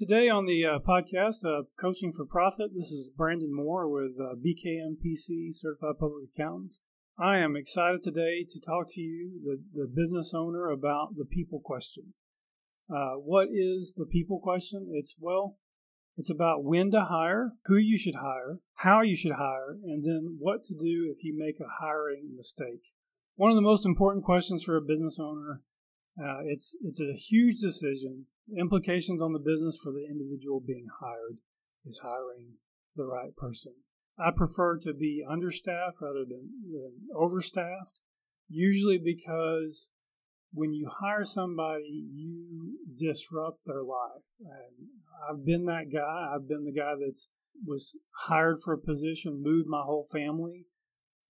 Today 0.00 0.30
on 0.30 0.46
the 0.46 0.64
uh, 0.64 0.78
podcast, 0.78 1.44
uh, 1.44 1.64
Coaching 1.78 2.10
for 2.10 2.24
Profit, 2.24 2.70
this 2.74 2.90
is 2.90 3.10
Brandon 3.14 3.54
Moore 3.54 3.86
with 3.86 4.18
uh, 4.18 4.34
BKMPC 4.34 5.48
Certified 5.50 5.98
Public 6.00 6.30
Accountants. 6.34 6.80
I 7.18 7.36
am 7.36 7.54
excited 7.54 8.02
today 8.02 8.46
to 8.48 8.58
talk 8.58 8.86
to 8.88 9.00
you, 9.02 9.32
the, 9.44 9.60
the 9.78 9.86
business 9.86 10.32
owner, 10.34 10.70
about 10.70 11.16
the 11.18 11.26
people 11.26 11.60
question. 11.62 12.14
Uh, 12.90 13.16
what 13.16 13.48
is 13.52 13.92
the 13.94 14.06
people 14.06 14.40
question? 14.40 14.88
It's, 14.90 15.16
well, 15.20 15.58
it's 16.16 16.30
about 16.30 16.64
when 16.64 16.90
to 16.92 17.02
hire, 17.02 17.52
who 17.66 17.76
you 17.76 17.98
should 17.98 18.22
hire, 18.22 18.60
how 18.76 19.02
you 19.02 19.14
should 19.14 19.32
hire, 19.32 19.76
and 19.84 20.02
then 20.02 20.38
what 20.38 20.64
to 20.64 20.74
do 20.74 21.12
if 21.14 21.24
you 21.24 21.36
make 21.36 21.60
a 21.60 21.84
hiring 21.84 22.30
mistake. 22.34 22.94
One 23.36 23.50
of 23.50 23.56
the 23.56 23.60
most 23.60 23.84
important 23.84 24.24
questions 24.24 24.64
for 24.64 24.78
a 24.78 24.80
business 24.80 25.18
owner. 25.20 25.60
Uh, 26.18 26.40
it's 26.44 26.74
it's 26.82 27.00
a 27.00 27.12
huge 27.12 27.60
decision 27.60 28.26
implications 28.58 29.22
on 29.22 29.32
the 29.32 29.38
business 29.38 29.78
for 29.82 29.92
the 29.92 30.06
individual 30.08 30.60
being 30.60 30.86
hired 31.00 31.38
is 31.84 32.00
hiring 32.02 32.54
the 32.96 33.04
right 33.04 33.34
person. 33.36 33.74
I 34.18 34.30
prefer 34.36 34.76
to 34.78 34.92
be 34.92 35.24
understaffed 35.28 35.96
rather 36.00 36.24
than, 36.28 36.50
than 36.62 36.92
overstaffed, 37.16 38.02
usually 38.48 38.98
because 38.98 39.90
when 40.52 40.72
you 40.72 40.90
hire 41.00 41.24
somebody, 41.24 42.08
you 42.12 42.78
disrupt 42.96 43.60
their 43.66 43.82
life. 43.82 44.26
And 44.40 44.88
I've 45.28 45.44
been 45.44 45.66
that 45.66 45.92
guy. 45.92 46.32
I've 46.34 46.48
been 46.48 46.64
the 46.64 46.72
guy 46.72 46.94
that 46.96 47.26
was 47.64 47.96
hired 48.26 48.58
for 48.62 48.74
a 48.74 48.78
position, 48.78 49.42
moved 49.42 49.68
my 49.68 49.82
whole 49.82 50.06
family, 50.10 50.66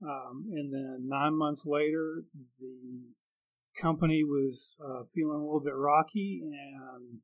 um, 0.02 0.46
and 0.52 0.72
then 0.72 1.06
nine 1.08 1.36
months 1.36 1.66
later, 1.66 2.22
the 2.58 3.12
company 3.80 4.22
was 4.24 4.76
uh, 4.84 5.04
feeling 5.14 5.40
a 5.40 5.44
little 5.44 5.62
bit 5.64 5.74
rocky, 5.74 6.42
and 6.42 7.18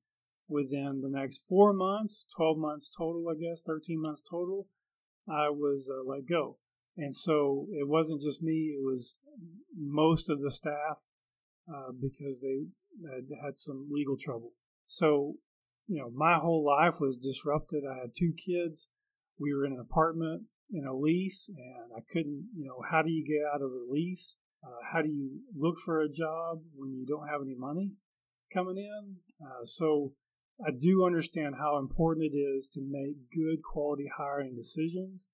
within 0.48 1.00
the 1.00 1.10
next 1.10 1.44
four 1.48 1.72
months, 1.72 2.24
12 2.36 2.58
months 2.58 2.94
total, 2.96 3.24
I 3.30 3.34
guess, 3.34 3.62
13 3.62 4.00
months 4.00 4.22
total, 4.22 4.68
I 5.28 5.50
was 5.50 5.90
uh, 5.92 6.08
let 6.08 6.28
go. 6.28 6.58
And 6.96 7.14
so 7.14 7.66
it 7.72 7.88
wasn't 7.88 8.22
just 8.22 8.42
me, 8.42 8.74
it 8.78 8.84
was 8.84 9.20
most 9.76 10.30
of 10.30 10.40
the 10.40 10.50
staff 10.50 11.02
uh, 11.68 11.92
because 12.00 12.40
they 12.40 12.66
had 13.10 13.24
had 13.44 13.56
some 13.56 13.88
legal 13.90 14.16
trouble. 14.16 14.52
So, 14.86 15.34
you 15.86 16.00
know, 16.00 16.10
my 16.14 16.36
whole 16.36 16.64
life 16.64 17.00
was 17.00 17.16
disrupted. 17.16 17.82
I 17.84 18.00
had 18.00 18.14
two 18.16 18.32
kids. 18.32 18.88
We 19.38 19.52
were 19.52 19.66
in 19.66 19.72
an 19.72 19.80
apartment 19.80 20.44
in 20.72 20.86
a 20.86 20.96
lease, 20.96 21.48
and 21.48 21.92
I 21.96 22.00
couldn't, 22.10 22.48
you 22.56 22.66
know, 22.66 22.82
how 22.90 23.02
do 23.02 23.10
you 23.10 23.26
get 23.26 23.46
out 23.52 23.62
of 23.62 23.70
a 23.70 23.92
lease? 23.92 24.36
Uh, 24.66 24.84
how 24.92 25.00
do 25.00 25.08
you 25.08 25.42
look 25.54 25.76
for 25.78 26.00
a 26.00 26.08
job 26.08 26.60
when 26.74 26.92
you 26.92 27.06
don't 27.06 27.28
have 27.28 27.40
any 27.40 27.54
money 27.54 27.92
coming 28.52 28.78
in? 28.78 29.16
Uh, 29.40 29.64
so 29.64 30.12
I 30.64 30.70
do 30.70 31.04
understand 31.04 31.54
how 31.58 31.78
important 31.78 32.26
it 32.32 32.36
is 32.36 32.66
to 32.68 32.80
make 32.82 33.30
good 33.32 33.62
quality 33.62 34.10
hiring 34.16 34.56
decisions 34.56 35.26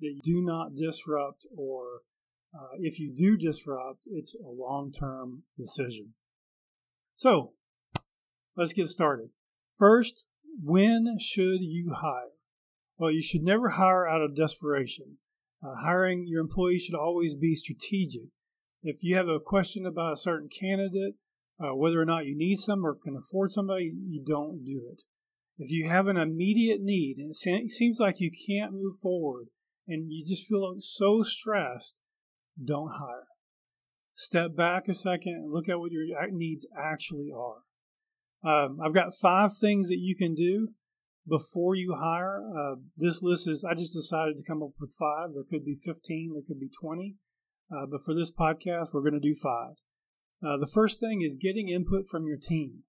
that 0.00 0.20
do 0.22 0.40
not 0.40 0.74
disrupt, 0.74 1.46
or 1.54 2.02
uh, 2.54 2.76
if 2.78 2.98
you 2.98 3.12
do 3.14 3.36
disrupt, 3.36 4.04
it's 4.06 4.34
a 4.34 4.48
long 4.48 4.90
term 4.92 5.42
decision. 5.58 6.14
So 7.14 7.52
let's 8.56 8.72
get 8.72 8.86
started. 8.86 9.30
First, 9.74 10.24
when 10.62 11.18
should 11.20 11.60
you 11.60 11.94
hire? 12.00 12.32
Well, 12.96 13.10
you 13.10 13.22
should 13.22 13.42
never 13.42 13.70
hire 13.70 14.08
out 14.08 14.22
of 14.22 14.34
desperation. 14.34 15.18
Uh, 15.62 15.74
hiring 15.82 16.26
your 16.26 16.40
employees 16.40 16.82
should 16.82 16.94
always 16.94 17.34
be 17.34 17.54
strategic. 17.54 18.28
If 18.82 18.98
you 19.02 19.16
have 19.16 19.28
a 19.28 19.40
question 19.40 19.86
about 19.86 20.12
a 20.12 20.16
certain 20.16 20.48
candidate, 20.48 21.14
uh, 21.60 21.74
whether 21.74 22.00
or 22.00 22.04
not 22.04 22.26
you 22.26 22.36
need 22.36 22.56
some 22.56 22.86
or 22.86 22.94
can 22.94 23.16
afford 23.16 23.50
somebody, 23.50 23.92
you 24.08 24.22
don't 24.24 24.64
do 24.64 24.82
it. 24.90 25.02
If 25.58 25.72
you 25.72 25.88
have 25.88 26.06
an 26.06 26.16
immediate 26.16 26.80
need 26.80 27.16
and 27.18 27.30
it 27.32 27.72
seems 27.72 27.98
like 27.98 28.20
you 28.20 28.30
can't 28.30 28.72
move 28.72 28.96
forward 29.02 29.48
and 29.88 30.06
you 30.08 30.24
just 30.24 30.46
feel 30.46 30.72
so 30.76 31.22
stressed, 31.22 31.96
don't 32.64 32.92
hire. 32.92 33.26
Step 34.14 34.54
back 34.54 34.88
a 34.88 34.94
second 34.94 35.34
and 35.34 35.52
look 35.52 35.68
at 35.68 35.80
what 35.80 35.90
your 35.90 36.04
needs 36.30 36.66
actually 36.76 37.30
are. 37.34 37.62
Um, 38.44 38.78
I've 38.80 38.94
got 38.94 39.16
five 39.20 39.56
things 39.56 39.88
that 39.88 39.98
you 39.98 40.14
can 40.16 40.34
do 40.34 40.68
before 41.28 41.74
you 41.74 41.96
hire. 41.98 42.40
Uh, 42.56 42.76
this 42.96 43.22
list 43.22 43.48
is, 43.48 43.64
I 43.64 43.74
just 43.74 43.92
decided 43.92 44.36
to 44.36 44.44
come 44.44 44.62
up 44.62 44.70
with 44.78 44.94
five. 44.98 45.30
There 45.34 45.44
could 45.48 45.64
be 45.64 45.74
15, 45.74 46.32
there 46.34 46.42
could 46.46 46.60
be 46.60 46.70
20. 46.80 47.16
Uh, 47.70 47.86
but 47.86 48.02
for 48.02 48.14
this 48.14 48.32
podcast, 48.32 48.92
we're 48.92 49.02
going 49.02 49.12
to 49.12 49.20
do 49.20 49.34
five. 49.34 49.74
Uh, 50.44 50.56
the 50.56 50.66
first 50.66 51.00
thing 51.00 51.20
is 51.20 51.36
getting 51.36 51.68
input 51.68 52.06
from 52.08 52.26
your 52.26 52.38
team. 52.38 52.84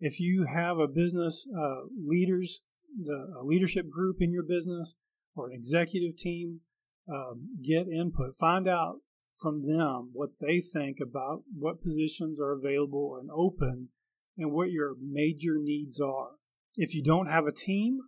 If 0.00 0.20
you 0.20 0.46
have 0.52 0.78
a 0.78 0.88
business 0.88 1.46
uh, 1.56 1.82
leaders, 1.96 2.60
the 2.98 3.34
a 3.40 3.44
leadership 3.44 3.88
group 3.90 4.16
in 4.20 4.32
your 4.32 4.42
business 4.42 4.94
or 5.34 5.48
an 5.48 5.54
executive 5.54 6.16
team, 6.16 6.60
um, 7.08 7.50
get 7.64 7.86
input. 7.88 8.36
Find 8.36 8.66
out 8.66 8.96
from 9.36 9.62
them 9.62 10.10
what 10.12 10.30
they 10.40 10.60
think 10.60 10.98
about 11.00 11.42
what 11.54 11.82
positions 11.82 12.40
are 12.40 12.52
available 12.52 13.18
and 13.20 13.30
open 13.30 13.90
and 14.36 14.52
what 14.52 14.70
your 14.70 14.94
major 15.00 15.56
needs 15.58 16.00
are. 16.00 16.30
If 16.74 16.94
you 16.94 17.02
don't 17.02 17.26
have 17.26 17.46
a 17.46 17.52
team, 17.52 18.00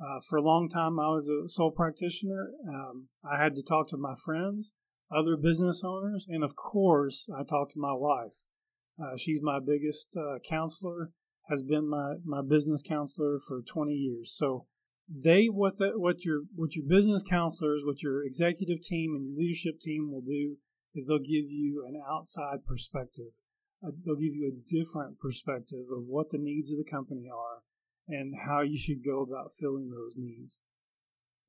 uh, 0.00 0.20
for 0.28 0.36
a 0.36 0.42
long 0.42 0.68
time 0.68 1.00
I 1.00 1.08
was 1.08 1.30
a 1.30 1.48
sole 1.48 1.70
practitioner. 1.70 2.50
Um, 2.68 3.08
I 3.24 3.42
had 3.42 3.54
to 3.56 3.62
talk 3.62 3.88
to 3.88 3.96
my 3.96 4.14
friends 4.14 4.74
other 5.10 5.36
business 5.36 5.82
owners, 5.84 6.26
and 6.28 6.42
of 6.42 6.56
course, 6.56 7.28
I 7.34 7.42
talk 7.44 7.70
to 7.70 7.78
my 7.78 7.92
wife. 7.92 8.42
Uh, 9.00 9.16
she's 9.16 9.40
my 9.42 9.58
biggest 9.64 10.16
uh, 10.16 10.38
counselor, 10.48 11.10
has 11.48 11.62
been 11.62 11.88
my, 11.88 12.14
my 12.24 12.42
business 12.42 12.82
counselor 12.82 13.38
for 13.46 13.62
20 13.62 13.92
years. 13.92 14.34
So 14.36 14.66
they 15.08 15.46
what 15.46 15.76
the, 15.76 15.92
what 15.94 16.24
your 16.24 16.42
what 16.54 16.74
your 16.74 16.84
business 16.84 17.22
counselors, 17.22 17.82
what 17.84 18.02
your 18.02 18.24
executive 18.24 18.82
team 18.82 19.14
and 19.14 19.24
your 19.24 19.38
leadership 19.38 19.80
team 19.80 20.10
will 20.10 20.22
do 20.22 20.56
is 20.94 21.06
they'll 21.06 21.18
give 21.18 21.50
you 21.50 21.84
an 21.86 22.00
outside 22.10 22.64
perspective. 22.66 23.32
Uh, 23.84 23.90
they'll 24.04 24.16
give 24.16 24.34
you 24.34 24.50
a 24.50 24.68
different 24.68 25.20
perspective 25.20 25.86
of 25.92 26.04
what 26.08 26.30
the 26.30 26.38
needs 26.38 26.72
of 26.72 26.78
the 26.78 26.90
company 26.90 27.26
are 27.32 27.62
and 28.08 28.34
how 28.46 28.62
you 28.62 28.78
should 28.78 29.04
go 29.04 29.20
about 29.20 29.52
filling 29.52 29.90
those 29.90 30.14
needs. 30.16 30.58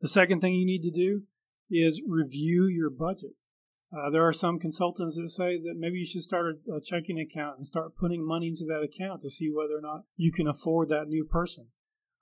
The 0.01 0.07
second 0.07 0.41
thing 0.41 0.53
you 0.53 0.66
need 0.66 0.84
to 0.84 0.91
do 0.91 1.24
is 1.72 2.01
review 2.07 2.68
your 2.68 2.89
budget. 2.89 3.31
Uh, 3.96 4.09
there 4.09 4.28
are 4.28 4.34
some 4.34 4.59
consultants 4.59 5.18
that 5.18 5.30
say 5.30 5.58
that 5.58 5.75
maybe 5.78 6.00
you 6.00 6.06
should 6.06 6.22
start 6.22 6.46
a, 6.46 6.74
a, 6.75 6.81
checking 6.81 7.18
account 7.20 7.56
and 7.56 7.66
start 7.66 7.96
putting 7.96 8.25
money 8.25 8.50
into 8.50 8.66
that 8.66 8.84
account 8.84 9.22
to 9.22 9.30
see 9.30 9.50
whether 9.50 9.78
or 9.78 9.81
not 9.81 10.02
you 10.18 10.31
can 10.31 10.48
afford 10.48 10.90
that 10.90 11.08
new 11.08 11.24
person. 11.24 11.68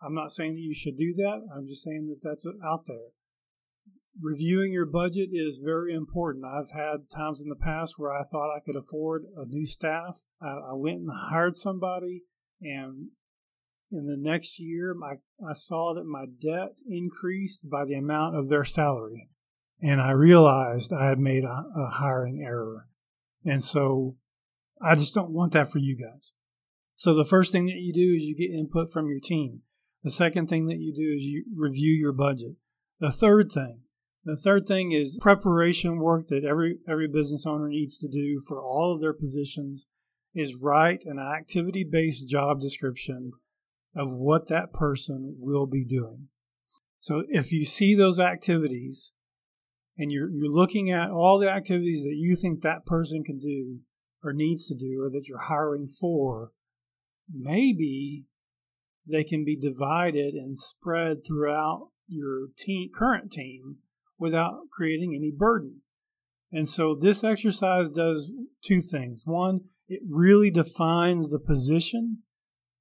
I'm 0.01 0.13
not 0.13 0.31
saying 0.31 0.53
that 0.53 0.61
you 0.61 0.75
should 0.75 0.95
do 0.95 1.11
that. 1.13 1.41
I'm 1.55 1.65
just 1.65 1.83
saying 1.83 2.07
that 2.07 2.19
that's 2.21 2.45
out 2.63 2.85
there. 2.85 3.09
Reviewing 4.21 4.71
your 4.71 4.85
budget 4.85 5.29
is 5.31 5.59
very 5.63 5.93
important. 5.93 6.45
I've 6.45 6.71
had 6.71 7.09
times 7.09 7.41
in 7.41 7.49
the 7.49 7.55
past 7.55 7.95
where 7.97 8.11
I 8.11 8.21
thought 8.21 8.55
I 8.55 8.61
could 8.63 8.75
afford 8.75 9.23
a 9.35 9.45
new 9.47 9.65
staff. 9.65 10.19
I, 10.39 10.49
I 10.49 10.73
went 10.73 10.99
and 10.99 11.09
hired 11.11 11.55
somebody, 11.55 12.21
and 12.61 13.09
in 13.91 14.05
the 14.05 14.17
next 14.17 14.59
year, 14.59 14.93
my, 14.93 15.15
I 15.45 15.53
saw 15.53 15.95
that 15.95 16.05
my 16.05 16.25
debt 16.25 16.77
increased 16.87 17.67
by 17.69 17.85
the 17.85 17.95
amount 17.95 18.37
of 18.37 18.49
their 18.49 18.63
salary 18.63 19.29
and 19.81 20.01
I 20.01 20.11
realized 20.11 20.93
I 20.93 21.09
had 21.09 21.19
made 21.19 21.43
a, 21.43 21.65
a 21.77 21.89
hiring 21.91 22.41
error. 22.41 22.87
And 23.43 23.63
so 23.63 24.15
I 24.81 24.95
just 24.95 25.13
don't 25.13 25.31
want 25.31 25.53
that 25.53 25.71
for 25.71 25.79
you 25.79 25.95
guys. 25.95 26.33
So 26.95 27.13
the 27.13 27.25
first 27.25 27.51
thing 27.51 27.65
that 27.67 27.75
you 27.75 27.93
do 27.93 28.15
is 28.15 28.23
you 28.23 28.35
get 28.35 28.57
input 28.57 28.91
from 28.91 29.07
your 29.07 29.19
team. 29.19 29.61
The 30.03 30.11
second 30.11 30.47
thing 30.47 30.67
that 30.67 30.79
you 30.79 30.93
do 30.93 31.15
is 31.15 31.23
you 31.23 31.43
review 31.55 31.91
your 31.91 32.13
budget. 32.13 32.55
The 32.99 33.11
third 33.11 33.51
thing, 33.51 33.81
the 34.23 34.37
third 34.37 34.65
thing 34.65 34.91
is 34.91 35.19
preparation 35.21 35.99
work 35.99 36.27
that 36.27 36.45
every 36.45 36.77
every 36.87 37.07
business 37.07 37.45
owner 37.45 37.67
needs 37.67 37.97
to 37.99 38.07
do 38.07 38.41
for 38.47 38.61
all 38.61 38.93
of 38.93 39.01
their 39.01 39.13
positions 39.13 39.87
is 40.33 40.55
write 40.55 41.03
an 41.05 41.19
activity-based 41.19 42.27
job 42.27 42.59
description 42.59 43.31
of 43.95 44.11
what 44.11 44.47
that 44.47 44.73
person 44.73 45.35
will 45.39 45.65
be 45.65 45.85
doing. 45.85 46.27
So 46.99 47.23
if 47.29 47.51
you 47.51 47.65
see 47.65 47.95
those 47.95 48.19
activities 48.19 49.13
and 49.97 50.11
you're 50.11 50.29
you're 50.29 50.51
looking 50.51 50.91
at 50.91 51.09
all 51.09 51.39
the 51.39 51.49
activities 51.49 52.03
that 52.03 52.15
you 52.15 52.35
think 52.35 52.61
that 52.61 52.85
person 52.85 53.23
can 53.23 53.39
do 53.39 53.79
or 54.23 54.33
needs 54.33 54.67
to 54.67 54.75
do 54.75 55.01
or 55.01 55.09
that 55.09 55.27
you're 55.27 55.43
hiring 55.43 55.87
for 55.87 56.51
maybe 57.31 58.25
they 59.07 59.23
can 59.23 59.43
be 59.45 59.55
divided 59.55 60.33
and 60.33 60.57
spread 60.57 61.17
throughout 61.25 61.89
your 62.07 62.47
team 62.57 62.89
current 62.93 63.31
team 63.31 63.77
without 64.17 64.69
creating 64.71 65.13
any 65.15 65.31
burden. 65.35 65.81
And 66.51 66.69
so 66.69 66.95
this 66.95 67.23
exercise 67.23 67.89
does 67.89 68.31
two 68.63 68.79
things. 68.79 69.23
One 69.25 69.61
it 69.87 70.01
really 70.09 70.49
defines 70.49 71.29
the 71.29 71.39
position 71.39 72.23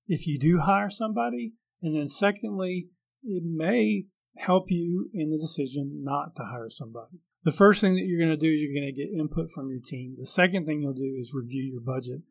if 0.06 0.26
you 0.26 0.38
do 0.38 0.60
hire 0.60 0.90
somebody. 0.90 1.52
And 1.82 1.94
then 1.94 2.08
secondly 2.08 2.88
it 3.22 3.43
may 3.44 4.06
help 4.36 4.70
you 4.70 5.10
in 5.12 5.31
the 5.31 5.38
decision 5.38 6.02
not 6.02 6.34
to 6.36 6.44
hire 6.44 6.69
somebody. 6.69 7.20
The 7.44 7.52
first 7.52 7.81
thing 7.81 7.94
that 7.94 8.04
you're 8.06 8.19
going 8.19 8.31
to 8.31 8.36
do 8.36 8.52
is 8.52 8.60
you're 8.60 8.75
going 8.75 8.92
to 8.92 9.00
get 9.00 9.12
input 9.12 9.50
from 9.50 9.69
your 9.69 9.81
team. 9.81 10.16
The 10.19 10.26
second 10.26 10.66
thing 10.66 10.81
you'll 10.81 10.94
do 10.94 11.16
is 11.20 11.34
review 11.34 11.62
your 11.62 11.81
budget. 11.81 12.22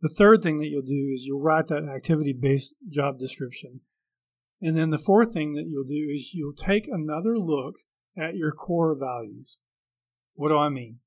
The 0.00 0.08
third 0.08 0.42
thing 0.42 0.58
that 0.60 0.68
you'll 0.68 0.82
do 0.82 1.10
is 1.12 1.24
you'll 1.24 1.42
write 1.42 1.68
that 1.68 1.84
activity 1.84 2.32
based 2.32 2.74
job 2.90 3.18
description. 3.18 3.80
And 4.60 4.76
then 4.76 4.90
the 4.90 4.98
fourth 4.98 5.32
thing 5.32 5.52
that 5.54 5.66
you'll 5.66 5.84
do 5.84 6.10
is 6.12 6.32
you'll 6.32 6.54
take 6.54 6.88
another 6.88 7.38
look 7.38 7.76
at 8.16 8.36
your 8.36 8.52
core 8.52 8.96
values. 8.98 9.58
What 10.34 10.48
do 10.48 10.56
I 10.56 10.68
mean? 10.68 10.98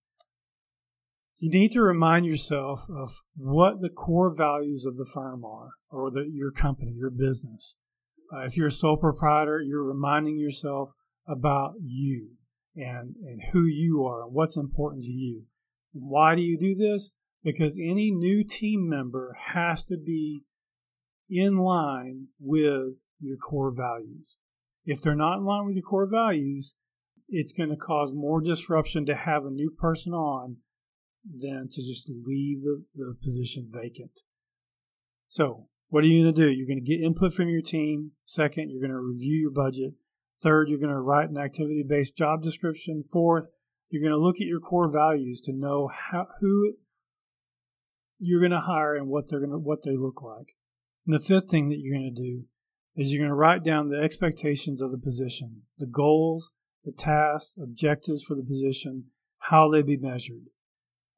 You 1.40 1.50
need 1.50 1.72
to 1.72 1.82
remind 1.82 2.26
yourself 2.26 2.88
of 2.90 3.22
what 3.36 3.82
the 3.82 3.90
core 3.90 4.34
values 4.36 4.86
of 4.86 4.98
the 4.98 5.06
firm 5.06 5.46
are, 5.46 5.70
or 5.92 6.10
the, 6.10 6.28
your 6.32 6.52
company, 6.52 6.92
your 6.92 7.12
business. 7.12 7.78
Uh, 8.32 8.40
if 8.40 8.58
you're 8.58 8.68
a 8.68 8.72
sole 8.72 8.98
proprietor, 8.98 9.62
you're 9.62 9.84
reminding 9.84 10.38
yourself 10.38 10.92
about 11.28 11.76
you 11.82 12.32
and, 12.76 13.16
and 13.24 13.42
who 13.52 13.64
you 13.64 14.06
are 14.06 14.24
and 14.24 14.34
what's 14.34 14.58
important 14.58 15.04
to 15.04 15.12
you. 15.12 15.44
Why 15.94 16.36
do 16.36 16.42
you 16.42 16.58
do 16.58 16.76
this? 16.76 17.12
Because 17.44 17.80
any 17.80 18.12
new 18.12 18.44
team 18.44 18.88
member 18.90 19.38
has 19.40 19.84
to 19.86 19.98
be 19.98 20.44
in 21.30 21.58
line 21.58 22.28
with 22.40 23.04
your 23.20 23.38
core 23.38 23.72
values. 23.72 24.38
If 24.86 25.02
they're 25.02 25.16
not 25.16 25.38
in 25.38 25.46
line 25.46 25.66
with 25.66 25.76
your 25.76 25.84
core 25.84 26.10
values, 26.10 26.76
it's 27.30 27.54
going 27.54 27.70
to 27.70 27.76
cause 27.76 28.14
more 28.14 28.42
disruption 28.42 29.06
to 29.06 29.16
have 29.16 29.46
a 29.46 29.50
new 29.52 29.70
person 29.70 30.14
on 30.14 30.58
than 31.26 31.68
to 31.70 31.82
just 31.82 32.10
leave 32.10 32.62
the, 32.62 32.84
the 32.96 33.16
position 33.22 33.70
vacant. 33.70 34.22
So, 35.28 35.68
what 35.90 36.04
are 36.04 36.08
you 36.08 36.24
going 36.24 36.36
to 36.36 36.42
do? 36.42 36.50
You're 36.50 36.68
going 36.68 36.84
to 36.84 36.86
get 36.86 37.04
input 37.04 37.34
from 37.34 37.50
your 37.50 37.62
team. 37.62 38.12
Second, 38.26 38.70
you're 38.70 38.82
going 38.82 38.92
to 38.92 39.00
review 39.00 39.40
your 39.40 39.52
budget. 39.52 39.94
Third, 40.40 40.70
you're 40.70 40.80
going 40.80 40.92
to 40.92 41.00
write 41.00 41.30
an 41.30 41.38
activity 41.38 41.84
based 41.88 42.16
job 42.16 42.44
description. 42.44 43.04
Fourth, 43.12 43.48
you're 43.90 44.02
going 44.02 44.12
to 44.12 44.24
look 44.24 44.36
at 44.36 44.48
your 44.48 44.60
core 44.60 44.92
values 44.92 45.42
to 45.42 45.54
know 45.54 45.90
how, 45.94 46.28
who 46.42 46.74
you're 48.20 48.42
going 48.42 48.52
to 48.52 48.62
hire 48.62 48.96
and 48.96 49.08
what 49.08 49.30
they're 49.30 49.40
going 49.40 49.52
to, 49.52 49.58
what 49.58 49.84
they 49.84 49.96
look 49.96 50.22
like. 50.22 50.56
And 51.06 51.16
the 51.16 51.24
fifth 51.24 51.50
thing 51.50 51.70
that 51.70 51.80
you're 51.80 51.98
going 51.98 52.14
to 52.14 52.22
do 52.22 52.44
is 52.96 53.14
you're 53.14 53.22
going 53.22 53.30
to 53.30 53.36
write 53.36 53.64
down 53.64 53.90
the 53.90 54.02
expectations 54.02 54.82
of 54.82 54.92
the 54.92 54.98
position, 54.98 55.62
the 55.78 55.86
goals, 55.86 56.52
the 56.84 56.92
tasks, 56.92 57.56
objectives 57.62 58.24
for 58.24 58.36
the 58.36 58.44
position, 58.44 59.06
how 59.40 59.70
they 59.70 59.82
be 59.82 59.98
measured. 59.98 60.48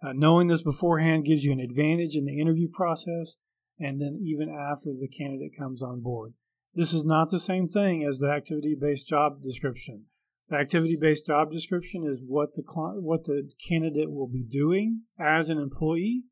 Uh, 0.01 0.13
knowing 0.13 0.47
this 0.47 0.61
beforehand 0.61 1.25
gives 1.25 1.43
you 1.43 1.51
an 1.51 1.59
advantage 1.59 2.15
in 2.15 2.25
the 2.25 2.39
interview 2.39 2.69
process 2.71 3.37
and 3.79 3.99
then 3.99 4.19
even 4.23 4.49
after 4.49 4.89
the 4.89 5.07
candidate 5.07 5.57
comes 5.57 5.81
on 5.81 6.01
board. 6.01 6.33
This 6.73 6.93
is 6.93 7.05
not 7.05 7.31
the 7.31 7.39
same 7.39 7.67
thing 7.67 8.03
as 8.03 8.19
the 8.19 8.29
activity 8.29 8.75
based 8.79 9.07
job 9.07 9.41
description. 9.41 10.05
The 10.49 10.57
activity 10.57 10.97
based 10.99 11.27
job 11.27 11.51
description 11.51 12.05
is 12.07 12.21
what 12.25 12.53
the 12.53 12.63
what 13.01 13.25
the 13.25 13.49
candidate 13.67 14.11
will 14.11 14.27
be 14.27 14.43
doing 14.43 15.03
as 15.19 15.49
an 15.49 15.59
employee. 15.59 16.23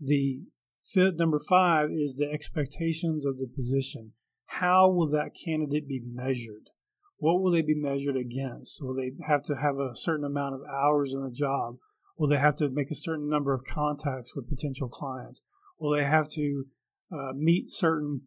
The 0.00 0.42
fifth, 0.84 1.16
number 1.18 1.40
five 1.48 1.90
is 1.90 2.16
the 2.16 2.30
expectations 2.30 3.24
of 3.24 3.38
the 3.38 3.48
position. 3.48 4.12
How 4.46 4.90
will 4.90 5.10
that 5.10 5.36
candidate 5.44 5.88
be 5.88 6.02
measured? 6.04 6.70
What 7.18 7.40
will 7.40 7.50
they 7.50 7.62
be 7.62 7.74
measured 7.74 8.16
against? 8.16 8.82
Will 8.82 8.94
they 8.94 9.12
have 9.26 9.42
to 9.44 9.56
have 9.56 9.78
a 9.78 9.94
certain 9.94 10.24
amount 10.24 10.54
of 10.54 10.60
hours 10.68 11.12
in 11.12 11.22
the 11.22 11.32
job? 11.32 11.76
Will 12.16 12.28
they 12.28 12.38
have 12.38 12.56
to 12.56 12.68
make 12.68 12.90
a 12.90 12.96
certain 12.96 13.28
number 13.28 13.52
of 13.52 13.64
contacts 13.64 14.34
with 14.34 14.48
potential 14.48 14.88
clients? 14.88 15.42
Will 15.78 15.92
they 15.92 16.04
have 16.04 16.28
to 16.30 16.66
uh, 17.12 17.32
meet 17.34 17.70
certain 17.70 18.22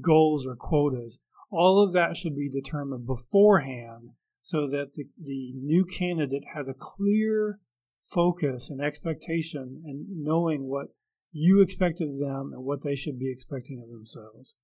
goals 0.00 0.46
or 0.46 0.56
quotas? 0.56 1.18
All 1.50 1.80
of 1.80 1.92
that 1.92 2.16
should 2.16 2.36
be 2.36 2.48
determined 2.48 3.06
beforehand 3.06 4.10
so 4.42 4.68
that 4.68 4.94
the, 4.94 5.04
the 5.20 5.52
new 5.56 5.84
candidate 5.84 6.44
has 6.54 6.68
a 6.68 6.74
clear 6.74 7.60
focus 8.08 8.70
and 8.70 8.80
expectation 8.80 9.82
and 9.84 10.06
knowing 10.10 10.68
what 10.68 10.88
you 11.32 11.60
expect 11.60 12.00
of 12.00 12.18
them 12.18 12.52
and 12.54 12.64
what 12.64 12.82
they 12.82 12.94
should 12.94 13.18
be 13.18 13.30
expecting 13.30 13.80
of 13.82 13.90
themselves. 13.90 14.54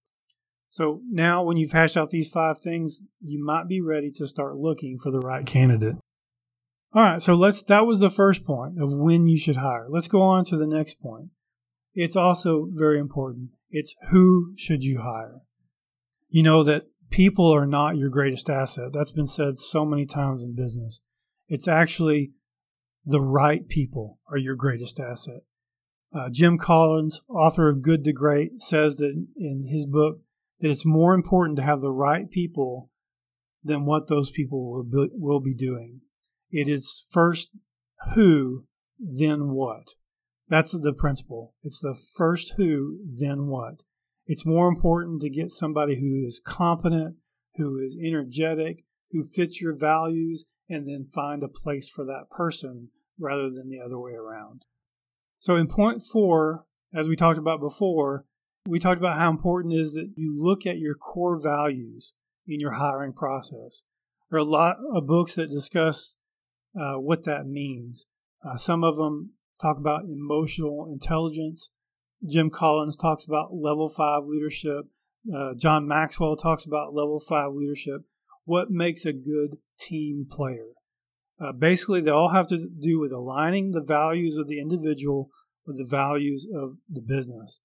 So 0.68 1.02
now, 1.10 1.42
when 1.42 1.58
you've 1.58 1.72
hashed 1.72 1.98
out 1.98 2.10
these 2.10 2.30
five 2.30 2.58
things, 2.58 3.02
you 3.20 3.44
might 3.44 3.68
be 3.68 3.82
ready 3.82 4.10
to 4.12 4.26
start 4.26 4.56
looking 4.56 4.98
for 4.98 5.10
the 5.10 5.20
right 5.20 5.44
candidate. 5.44 5.96
All 6.94 7.02
right, 7.02 7.20
so 7.20 7.34
let's. 7.34 7.62
That 7.64 7.86
was 7.86 8.00
the 8.00 8.10
first 8.10 8.44
point 8.44 8.80
of 8.80 8.94
when 8.94 9.26
you 9.26 9.38
should 9.38 9.56
hire. 9.56 9.86
Let's 9.90 10.08
go 10.08 10.22
on 10.22 10.44
to 10.44 10.56
the 10.56 10.66
next 10.66 10.94
point. 11.00 11.28
It's 11.94 12.16
also 12.16 12.68
very 12.72 12.98
important. 12.98 13.50
It's 13.70 13.94
who 14.10 14.54
should 14.56 14.82
you 14.82 15.02
hire. 15.02 15.42
You 16.28 16.42
know 16.42 16.64
that 16.64 16.86
people 17.10 17.54
are 17.54 17.66
not 17.66 17.96
your 17.96 18.08
greatest 18.08 18.48
asset. 18.48 18.92
That's 18.92 19.12
been 19.12 19.26
said 19.26 19.58
so 19.58 19.84
many 19.84 20.06
times 20.06 20.42
in 20.42 20.54
business. 20.54 21.00
It's 21.48 21.68
actually 21.68 22.32
the 23.04 23.20
right 23.20 23.68
people 23.68 24.18
are 24.30 24.38
your 24.38 24.54
greatest 24.54 24.98
asset. 24.98 25.40
Uh, 26.14 26.28
Jim 26.30 26.58
Collins, 26.58 27.22
author 27.28 27.68
of 27.68 27.82
Good 27.82 28.04
to 28.04 28.12
Great, 28.12 28.60
says 28.60 28.96
that 28.96 29.26
in 29.36 29.66
his 29.68 29.86
book, 29.86 30.20
that 30.60 30.70
it's 30.70 30.84
more 30.84 31.14
important 31.14 31.56
to 31.56 31.62
have 31.62 31.80
the 31.80 31.90
right 31.90 32.30
people 32.30 32.90
than 33.64 33.84
what 33.84 34.08
those 34.08 34.30
people 34.30 34.70
will 34.70 34.84
be, 34.84 35.10
will 35.14 35.40
be 35.40 35.54
doing. 35.54 36.00
It 36.50 36.68
is 36.68 37.06
first 37.10 37.50
who, 38.14 38.66
then 38.98 39.50
what. 39.50 39.94
That's 40.52 40.72
the 40.72 40.92
principle. 40.92 41.54
It's 41.62 41.80
the 41.80 41.94
first 41.94 42.56
who, 42.58 42.98
then 43.10 43.46
what. 43.46 43.84
It's 44.26 44.44
more 44.44 44.68
important 44.68 45.22
to 45.22 45.30
get 45.30 45.50
somebody 45.50 45.98
who 45.98 46.26
is 46.26 46.42
competent, 46.44 47.16
who 47.56 47.78
is 47.78 47.96
energetic, 47.98 48.84
who 49.12 49.24
fits 49.24 49.62
your 49.62 49.74
values, 49.74 50.44
and 50.68 50.86
then 50.86 51.06
find 51.06 51.42
a 51.42 51.48
place 51.48 51.88
for 51.88 52.04
that 52.04 52.28
person 52.30 52.90
rather 53.18 53.48
than 53.48 53.70
the 53.70 53.80
other 53.80 53.98
way 53.98 54.12
around. 54.12 54.66
So, 55.38 55.56
in 55.56 55.68
point 55.68 56.04
four, 56.04 56.66
as 56.94 57.08
we 57.08 57.16
talked 57.16 57.38
about 57.38 57.60
before, 57.60 58.26
we 58.68 58.78
talked 58.78 59.00
about 59.00 59.18
how 59.18 59.30
important 59.30 59.72
it 59.72 59.78
is 59.78 59.94
that 59.94 60.12
you 60.16 60.34
look 60.38 60.66
at 60.66 60.76
your 60.76 60.96
core 60.96 61.40
values 61.42 62.12
in 62.46 62.60
your 62.60 62.72
hiring 62.72 63.14
process. 63.14 63.84
There 64.30 64.36
are 64.36 64.42
a 64.42 64.44
lot 64.44 64.76
of 64.94 65.06
books 65.06 65.34
that 65.36 65.48
discuss 65.48 66.16
uh, 66.78 66.96
what 66.96 67.24
that 67.24 67.46
means. 67.46 68.04
Uh, 68.46 68.58
some 68.58 68.84
of 68.84 68.98
them 68.98 69.30
talk 69.62 69.78
about 69.78 70.04
emotional 70.04 70.88
intelligence. 70.92 71.70
Jim 72.28 72.50
Collins 72.50 72.96
talks 72.96 73.24
about 73.24 73.54
level 73.54 73.88
five 73.88 74.24
leadership. 74.26 74.86
Uh, 75.34 75.54
John 75.56 75.86
Maxwell 75.86 76.36
talks 76.36 76.64
about 76.64 76.94
level 76.94 77.20
five 77.20 77.52
leadership. 77.52 78.02
What 78.44 78.70
makes 78.70 79.04
a 79.04 79.12
good 79.12 79.56
team 79.78 80.26
player? 80.28 80.72
Uh, 81.40 81.52
basically, 81.52 82.00
they 82.00 82.10
all 82.10 82.30
have 82.30 82.48
to 82.48 82.68
do 82.68 83.00
with 83.00 83.12
aligning 83.12 83.70
the 83.70 83.82
values 83.82 84.36
of 84.36 84.48
the 84.48 84.60
individual 84.60 85.30
with 85.66 85.78
the 85.78 85.84
values 85.84 86.46
of 86.54 86.76
the 86.88 87.00
business. 87.00 87.60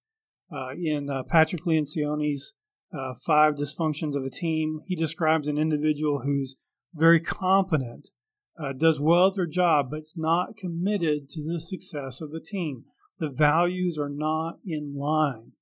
Uh, 0.55 0.69
in 0.81 1.09
uh, 1.09 1.23
Patrick 1.23 1.63
Lencioni's 1.65 2.53
uh, 2.97 3.13
Five 3.25 3.55
Dysfunctions 3.55 4.15
of 4.15 4.23
a 4.23 4.29
Team, 4.29 4.81
he 4.85 4.95
describes 4.95 5.47
an 5.47 5.57
individual 5.57 6.21
who's 6.21 6.55
very 6.93 7.19
competent, 7.19 8.09
uh, 8.59 8.73
does 8.73 8.99
well 8.99 9.27
at 9.27 9.35
their 9.35 9.45
job, 9.45 9.87
but 9.91 9.99
it's 9.99 10.17
not 10.17 10.57
committed 10.57 11.29
to 11.29 11.41
the 11.41 11.59
success 11.59 12.21
of 12.21 12.31
the 12.31 12.41
team. 12.41 12.85
The 13.19 13.29
values 13.29 13.97
are 13.97 14.09
not 14.09 14.59
in 14.65 14.95
line. 14.95 15.53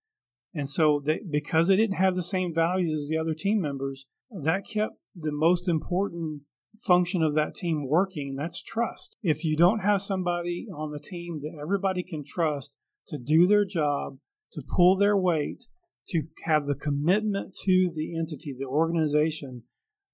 And 0.53 0.69
so, 0.69 1.01
they, 1.03 1.19
because 1.29 1.67
they 1.67 1.75
didn't 1.75 1.97
have 1.97 2.15
the 2.15 2.23
same 2.23 2.53
values 2.53 2.93
as 2.93 3.09
the 3.09 3.17
other 3.17 3.33
team 3.33 3.61
members, 3.61 4.05
that 4.31 4.65
kept 4.65 4.95
the 5.15 5.31
most 5.31 5.67
important 5.67 6.41
function 6.85 7.21
of 7.21 7.35
that 7.35 7.55
team 7.55 7.87
working, 7.87 8.29
and 8.29 8.39
that's 8.39 8.61
trust. 8.61 9.15
If 9.21 9.45
you 9.45 9.55
don't 9.55 9.79
have 9.79 10.01
somebody 10.01 10.67
on 10.75 10.91
the 10.91 10.99
team 10.99 11.41
that 11.41 11.57
everybody 11.61 12.03
can 12.03 12.23
trust 12.25 12.75
to 13.07 13.17
do 13.17 13.47
their 13.47 13.65
job, 13.65 14.17
to 14.53 14.61
pull 14.75 14.95
their 14.95 15.17
weight, 15.17 15.65
to 16.07 16.23
have 16.43 16.65
the 16.65 16.75
commitment 16.75 17.55
to 17.63 17.89
the 17.93 18.17
entity, 18.17 18.55
the 18.57 18.65
organization, 18.65 19.63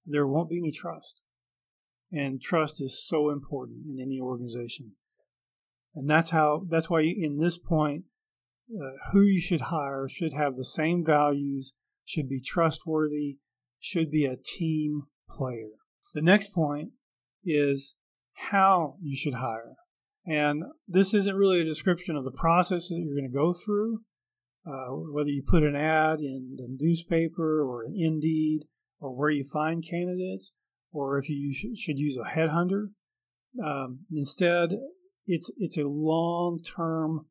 there 0.06 0.26
won't 0.26 0.50
be 0.50 0.58
any 0.58 0.72
trust. 0.72 1.22
And 2.12 2.40
trust 2.40 2.80
is 2.80 3.02
so 3.02 3.30
important 3.30 3.86
in 3.86 3.98
any 4.00 4.20
organization. 4.20 4.92
And 5.94 6.08
that's 6.08 6.30
how, 6.30 6.66
that's 6.68 6.90
why 6.90 7.02
in 7.02 7.38
this 7.38 7.58
point, 7.58 8.04
uh, 8.74 8.92
who 9.12 9.22
you 9.22 9.40
should 9.40 9.62
hire 9.62 10.08
should 10.08 10.32
have 10.32 10.56
the 10.56 10.64
same 10.64 11.04
values, 11.04 11.72
should 12.04 12.28
be 12.28 12.40
trustworthy, 12.40 13.38
should 13.78 14.10
be 14.10 14.24
a 14.24 14.36
team 14.36 15.04
player. 15.28 15.70
The 16.14 16.22
next 16.22 16.52
point 16.54 16.90
is 17.44 17.96
how 18.34 18.96
you 19.00 19.16
should 19.16 19.34
hire. 19.34 19.76
And 20.26 20.62
this 20.86 21.14
isn't 21.14 21.36
really 21.36 21.60
a 21.60 21.64
description 21.64 22.16
of 22.16 22.24
the 22.24 22.30
process 22.30 22.88
that 22.88 23.00
you're 23.02 23.16
going 23.16 23.30
to 23.30 23.36
go 23.36 23.52
through, 23.52 24.00
uh, 24.66 24.94
whether 25.12 25.30
you 25.30 25.42
put 25.46 25.64
an 25.64 25.74
ad 25.74 26.20
in 26.20 26.56
the 26.56 26.68
newspaper 26.78 27.62
or 27.62 27.84
an 27.84 27.94
Indeed 27.96 28.62
or 29.00 29.16
where 29.16 29.30
you 29.30 29.44
find 29.44 29.84
candidates, 29.84 30.52
or 30.92 31.18
if 31.18 31.28
you 31.28 31.52
sh- 31.54 31.78
should 31.78 31.98
use 31.98 32.16
a 32.16 32.36
headhunter. 32.36 32.90
Um, 33.62 34.00
instead, 34.12 34.78
it's 35.26 35.50
it's 35.58 35.76
a 35.76 35.88
long-term 35.88 37.26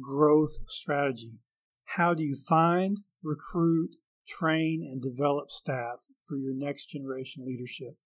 growth 0.00 0.58
strategy. 0.66 1.38
How 1.84 2.14
do 2.14 2.22
you 2.22 2.36
find, 2.36 2.98
recruit, 3.22 3.96
train, 4.28 4.88
and 4.90 5.00
develop 5.00 5.50
staff 5.50 6.00
for 6.26 6.36
your 6.36 6.54
next 6.54 6.86
generation 6.86 7.44
leadership? 7.46 7.96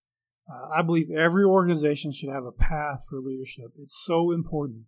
Uh, 0.51 0.67
I 0.73 0.81
believe 0.81 1.09
every 1.11 1.43
organization 1.43 2.11
should 2.11 2.29
have 2.29 2.45
a 2.45 2.51
path 2.51 3.05
for 3.09 3.19
leadership. 3.19 3.71
It's 3.77 4.01
so 4.05 4.31
important 4.31 4.85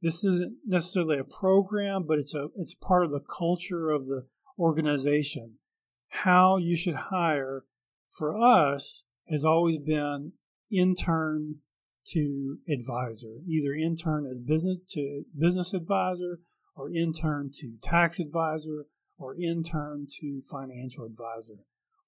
this 0.00 0.22
isn't 0.22 0.58
necessarily 0.66 1.18
a 1.18 1.24
program, 1.24 2.04
but 2.06 2.18
it's 2.18 2.34
a 2.34 2.48
it's 2.56 2.74
part 2.74 3.04
of 3.04 3.10
the 3.10 3.20
culture 3.20 3.90
of 3.90 4.06
the 4.06 4.26
organization. 4.58 5.58
how 6.10 6.56
you 6.56 6.74
should 6.74 6.94
hire 6.94 7.64
for 8.08 8.36
us 8.36 9.04
has 9.30 9.44
always 9.44 9.78
been 9.78 10.32
intern 10.70 11.56
to 12.06 12.58
advisor, 12.68 13.40
either 13.46 13.74
intern 13.74 14.26
as 14.26 14.40
business 14.40 14.78
to 14.88 15.24
business 15.38 15.74
advisor 15.74 16.40
or 16.74 16.90
intern 16.92 17.50
to 17.52 17.74
tax 17.82 18.18
advisor 18.18 18.86
or 19.18 19.36
intern 19.36 20.06
to 20.20 20.40
financial 20.50 21.04
advisor. 21.04 21.54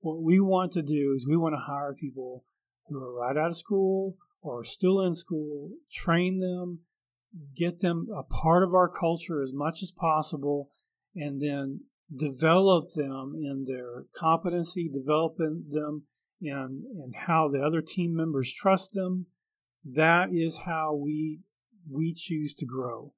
What 0.00 0.22
we 0.22 0.40
want 0.40 0.72
to 0.72 0.82
do 0.82 1.12
is 1.14 1.26
we 1.26 1.36
want 1.36 1.54
to 1.54 1.64
hire 1.66 1.94
people 1.98 2.44
who 2.88 3.02
are 3.02 3.12
right 3.12 3.36
out 3.36 3.50
of 3.50 3.56
school 3.56 4.16
or 4.40 4.64
still 4.64 5.02
in 5.02 5.14
school, 5.14 5.70
train 5.92 6.38
them, 6.38 6.80
get 7.54 7.80
them 7.80 8.08
a 8.16 8.22
part 8.22 8.62
of 8.62 8.74
our 8.74 8.88
culture 8.88 9.42
as 9.42 9.52
much 9.52 9.82
as 9.82 9.90
possible, 9.90 10.70
and 11.14 11.42
then 11.42 11.80
develop 12.14 12.90
them 12.94 13.34
in 13.36 13.66
their 13.66 14.04
competency, 14.16 14.88
developing 14.88 15.66
them 15.68 16.04
in, 16.40 16.84
in 17.04 17.12
how 17.14 17.48
the 17.48 17.60
other 17.60 17.82
team 17.82 18.14
members 18.14 18.52
trust 18.52 18.92
them. 18.92 19.26
That 19.84 20.28
is 20.32 20.58
how 20.58 20.94
we 20.94 21.40
we 21.90 22.12
choose 22.14 22.54
to 22.54 22.66
grow. 22.66 23.14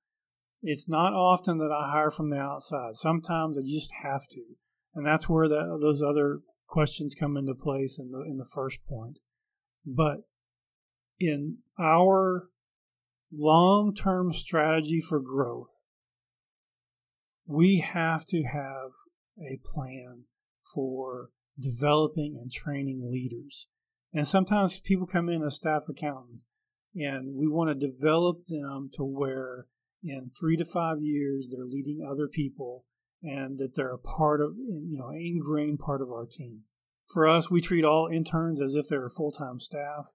It's 0.62 0.88
not 0.88 1.12
often 1.12 1.58
that 1.58 1.72
I 1.72 1.90
hire 1.90 2.10
from 2.10 2.30
the 2.30 2.38
outside. 2.38 2.94
Sometimes 2.94 3.58
I 3.58 3.62
just 3.62 3.90
have 4.02 4.28
to, 4.30 4.42
and 4.94 5.04
that's 5.04 5.28
where 5.28 5.48
that, 5.48 5.78
those 5.80 6.02
other 6.02 6.40
questions 6.68 7.16
come 7.18 7.36
into 7.36 7.54
place 7.54 7.98
in 7.98 8.12
the 8.12 8.22
in 8.22 8.38
the 8.38 8.48
first 8.52 8.78
point. 8.88 9.18
But 9.84 10.18
in 11.18 11.58
our 11.78 12.48
long-term 13.32 14.32
strategy 14.32 15.00
for 15.00 15.18
growth, 15.18 15.82
we 17.46 17.78
have 17.78 18.24
to 18.26 18.42
have 18.44 18.92
a 19.40 19.58
plan 19.64 20.24
for 20.74 21.30
developing 21.58 22.38
and 22.40 22.50
training 22.50 23.08
leaders. 23.10 23.68
And 24.12 24.26
sometimes 24.26 24.80
people 24.80 25.06
come 25.06 25.28
in 25.28 25.42
as 25.42 25.56
staff 25.56 25.82
accountants, 25.88 26.44
and 26.94 27.34
we 27.34 27.48
want 27.48 27.68
to 27.70 27.86
develop 27.86 28.38
them 28.48 28.90
to 28.94 29.04
where 29.04 29.66
in 30.02 30.30
three 30.38 30.56
to 30.56 30.64
five 30.64 31.00
years 31.00 31.48
they're 31.50 31.64
leading 31.64 32.06
other 32.06 32.28
people 32.28 32.84
and 33.22 33.58
that 33.58 33.74
they're 33.74 33.94
a 33.94 33.98
part 33.98 34.40
of, 34.40 34.56
you 34.56 34.98
know, 34.98 35.10
ingrained 35.10 35.78
part 35.78 36.02
of 36.02 36.10
our 36.10 36.26
team. 36.26 36.62
For 37.12 37.26
us, 37.26 37.50
we 37.50 37.60
treat 37.60 37.84
all 37.84 38.08
interns 38.08 38.60
as 38.60 38.74
if 38.74 38.88
they're 38.88 39.08
full 39.08 39.30
time 39.30 39.60
staff. 39.60 40.08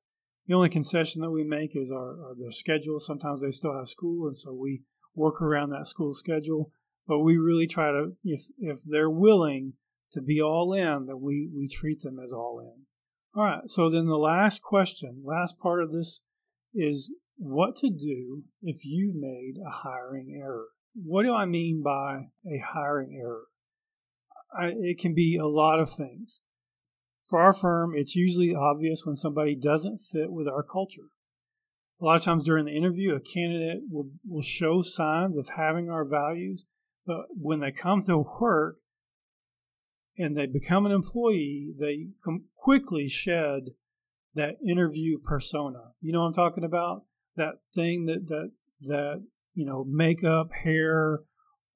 The 0.47 0.55
only 0.55 0.69
concession 0.69 1.21
that 1.21 1.31
we 1.31 1.43
make 1.43 1.75
is 1.75 1.91
our, 1.91 2.27
our 2.27 2.35
their 2.37 2.51
schedule. 2.51 2.99
Sometimes 2.99 3.41
they 3.41 3.51
still 3.51 3.75
have 3.75 3.87
school, 3.87 4.25
and 4.25 4.35
so 4.35 4.53
we 4.53 4.83
work 5.15 5.41
around 5.41 5.69
that 5.69 5.87
school 5.87 6.13
schedule. 6.13 6.71
But 7.07 7.19
we 7.19 7.37
really 7.37 7.67
try 7.67 7.91
to, 7.91 8.13
if 8.23 8.45
if 8.57 8.79
they're 8.85 9.09
willing 9.09 9.73
to 10.13 10.21
be 10.21 10.41
all 10.41 10.73
in, 10.73 11.05
then 11.05 11.21
we 11.21 11.49
we 11.53 11.67
treat 11.67 12.01
them 12.01 12.19
as 12.23 12.31
all 12.31 12.59
in. 12.59 12.85
All 13.35 13.43
right. 13.43 13.69
So 13.69 13.89
then 13.89 14.05
the 14.05 14.17
last 14.17 14.61
question, 14.61 15.21
last 15.23 15.59
part 15.59 15.83
of 15.83 15.91
this, 15.91 16.21
is 16.73 17.11
what 17.37 17.75
to 17.77 17.89
do 17.89 18.43
if 18.61 18.83
you've 18.83 19.15
made 19.15 19.55
a 19.65 19.69
hiring 19.69 20.35
error. 20.35 20.67
What 20.95 21.23
do 21.23 21.33
I 21.33 21.45
mean 21.45 21.83
by 21.83 22.29
a 22.45 22.57
hiring 22.57 23.15
error? 23.19 23.43
I, 24.57 24.73
it 24.75 24.97
can 24.97 25.13
be 25.13 25.37
a 25.37 25.45
lot 25.45 25.79
of 25.79 25.91
things. 25.91 26.41
For 27.29 27.39
our 27.39 27.53
firm, 27.53 27.93
it's 27.95 28.15
usually 28.15 28.55
obvious 28.55 29.05
when 29.05 29.15
somebody 29.15 29.55
doesn't 29.55 29.99
fit 29.99 30.31
with 30.31 30.47
our 30.47 30.63
culture. 30.63 31.09
A 32.01 32.05
lot 32.05 32.15
of 32.15 32.23
times 32.23 32.43
during 32.43 32.65
the 32.65 32.75
interview, 32.75 33.13
a 33.13 33.19
candidate 33.19 33.81
will, 33.89 34.09
will 34.27 34.41
show 34.41 34.81
signs 34.81 35.37
of 35.37 35.49
having 35.49 35.89
our 35.89 36.05
values, 36.05 36.65
but 37.05 37.25
when 37.35 37.59
they 37.59 37.71
come 37.71 38.03
to 38.03 38.23
work 38.39 38.77
and 40.17 40.35
they 40.35 40.45
become 40.45 40.85
an 40.85 40.91
employee, 40.91 41.73
they 41.77 42.07
quickly 42.55 43.07
shed 43.07 43.71
that 44.33 44.57
interview 44.67 45.19
persona. 45.19 45.91
You 46.01 46.13
know 46.13 46.21
what 46.21 46.27
I'm 46.27 46.33
talking 46.33 46.63
about? 46.63 47.03
That 47.35 47.55
thing 47.73 48.05
that 48.05 48.27
that 48.27 48.51
that 48.81 49.23
you 49.57 49.65
know, 49.65 49.83
makeup, 49.89 50.51
hair, 50.63 51.21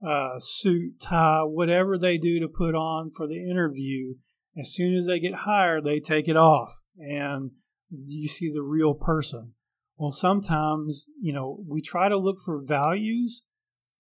uh, 0.07 0.39
suit, 0.39 1.01
tie, 1.01 1.41
whatever 1.41 1.97
they 1.97 2.19
do 2.19 2.39
to 2.39 2.47
put 2.47 2.75
on 2.75 3.09
for 3.09 3.27
the 3.27 3.49
interview 3.49 4.13
as 4.55 4.71
soon 4.71 4.93
as 4.93 5.07
they 5.07 5.19
get 5.19 5.33
hired, 5.33 5.83
they 5.83 5.99
take 5.99 6.27
it 6.27 6.37
off 6.37 6.79
and 6.99 7.51
you 7.89 8.27
see 8.27 8.51
the 8.53 8.61
real 8.61 8.93
person. 8.93 9.53
Well, 9.97 10.11
sometimes, 10.11 11.07
you 11.19 11.33
know, 11.33 11.63
we 11.67 11.81
try 11.81 12.07
to 12.07 12.17
look 12.17 12.37
for 12.39 12.61
values 12.63 13.43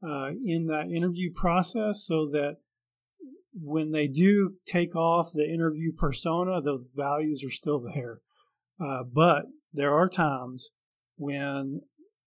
uh, 0.07 0.29
in 0.45 0.65
that 0.67 0.91
interview 0.95 1.31
process 1.33 2.03
so 2.05 2.27
that 2.31 2.57
when 3.53 3.91
they 3.91 4.07
do 4.07 4.55
take 4.65 4.95
off 4.95 5.31
the 5.33 5.51
interview 5.51 5.91
persona, 5.91 6.61
those 6.61 6.85
values 6.95 7.43
are 7.43 7.51
still 7.51 7.79
there. 7.79 8.19
Uh, 8.79 9.03
but 9.03 9.45
there 9.73 9.93
are 9.93 10.09
times 10.09 10.71
when 11.17 11.81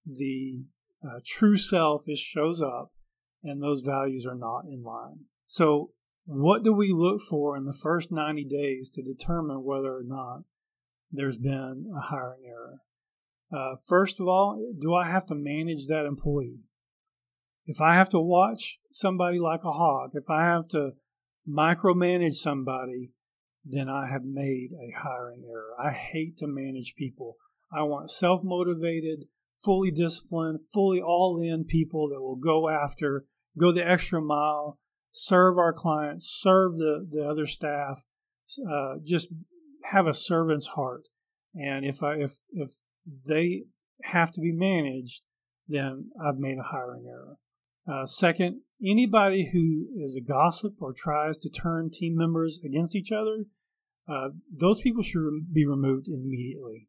the 0.07 0.65
uh, 1.05 1.21
true 1.25 1.57
self 1.57 2.05
is 2.07 2.19
shows 2.19 2.63
up 2.63 2.93
and 3.43 3.63
those 3.63 3.83
values 3.83 4.27
are 4.27 4.37
not 4.37 4.65
in 4.67 4.83
line. 4.83 5.27
So 5.47 5.91
what 6.27 6.63
do 6.63 6.73
we 6.73 6.93
look 6.93 7.21
for 7.21 7.57
in 7.57 7.65
the 7.65 7.73
first 7.73 8.11
90 8.11 8.45
days 8.45 8.89
to 8.91 9.03
determine 9.03 9.65
whether 9.65 9.95
or 9.95 10.05
not 10.05 10.43
there's 11.11 11.37
been 11.37 11.93
a 11.97 12.01
hiring 12.01 12.45
error? 12.47 12.79
Uh, 13.53 13.77
first 13.87 14.21
of 14.21 14.27
all, 14.27 14.59
do 14.81 14.95
I 14.95 15.07
have 15.07 15.27
to 15.27 15.35
manage 15.35 15.87
that 15.89 16.07
employee? 16.07 16.61
If 17.67 17.81
I 17.81 17.95
have 17.95 18.09
to 18.11 18.21
watch 18.21 18.79
somebody 18.91 19.39
like 19.39 19.65
a 19.65 19.73
hawk, 19.73 20.11
if 20.15 20.29
I 20.29 20.45
have 20.45 20.69
to 20.69 20.93
micromanage 21.49 22.35
somebody, 22.35 23.11
then 23.65 23.89
I 23.89 24.09
have 24.11 24.25
made 24.25 24.71
a 24.73 24.99
hiring 24.99 25.45
error. 25.49 25.73
I 25.79 25.91
hate 25.91 26.37
to 26.39 26.47
manage 26.47 26.95
people. 26.97 27.37
I 27.73 27.83
want 27.83 28.11
self 28.11 28.43
motivated, 28.45 29.27
fully 29.63 29.91
disciplined, 29.91 30.61
fully 30.73 31.01
all 31.01 31.41
in 31.43 31.65
people 31.65 32.09
that 32.11 32.21
will 32.21 32.37
go 32.37 32.69
after, 32.69 33.25
go 33.59 33.73
the 33.73 33.87
extra 33.87 34.21
mile, 34.21 34.79
serve 35.13 35.59
our 35.59 35.73
clients, 35.73 36.27
serve 36.27 36.77
the, 36.77 37.07
the 37.11 37.25
other 37.25 37.47
staff, 37.47 38.05
uh, 38.71 38.95
just 39.03 39.29
have 39.85 40.07
a 40.07 40.15
servant's 40.15 40.69
heart. 40.69 41.03
And 41.55 41.85
if 41.85 42.03
I, 42.03 42.15
if, 42.17 42.37
if 42.53 42.73
they 43.27 43.65
have 44.03 44.33
to 44.33 44.41
be 44.41 44.53
managed, 44.53 45.23
then 45.69 46.11
I've 46.23 46.39
made 46.39 46.59
a 46.59 46.71
hiring 46.71 47.07
error. 47.09 47.37
Uh, 47.87 48.07
second, 48.07 48.61
anybody 48.85 49.51
who 49.53 49.87
is 50.03 50.17
a 50.17 50.21
gossip 50.21 50.75
or 50.81 50.93
tries 50.93 51.39
to 51.39 51.51
turn 51.51 51.91
team 51.91 52.17
members 52.17 52.61
against 52.65 52.97
each 52.97 53.13
other, 53.13 53.45
uh, 54.09 54.29
those 54.51 54.81
people 54.81 55.03
should 55.03 55.53
be 55.53 55.67
removed 55.67 56.09
immediately. 56.09 56.89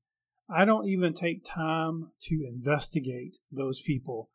I 0.50 0.66
don't 0.66 0.88
even 0.88 1.14
take 1.14 1.44
time 1.44 2.12
to 2.22 2.46
investigate 2.48 3.38
those 3.52 3.82
people. 3.82 4.30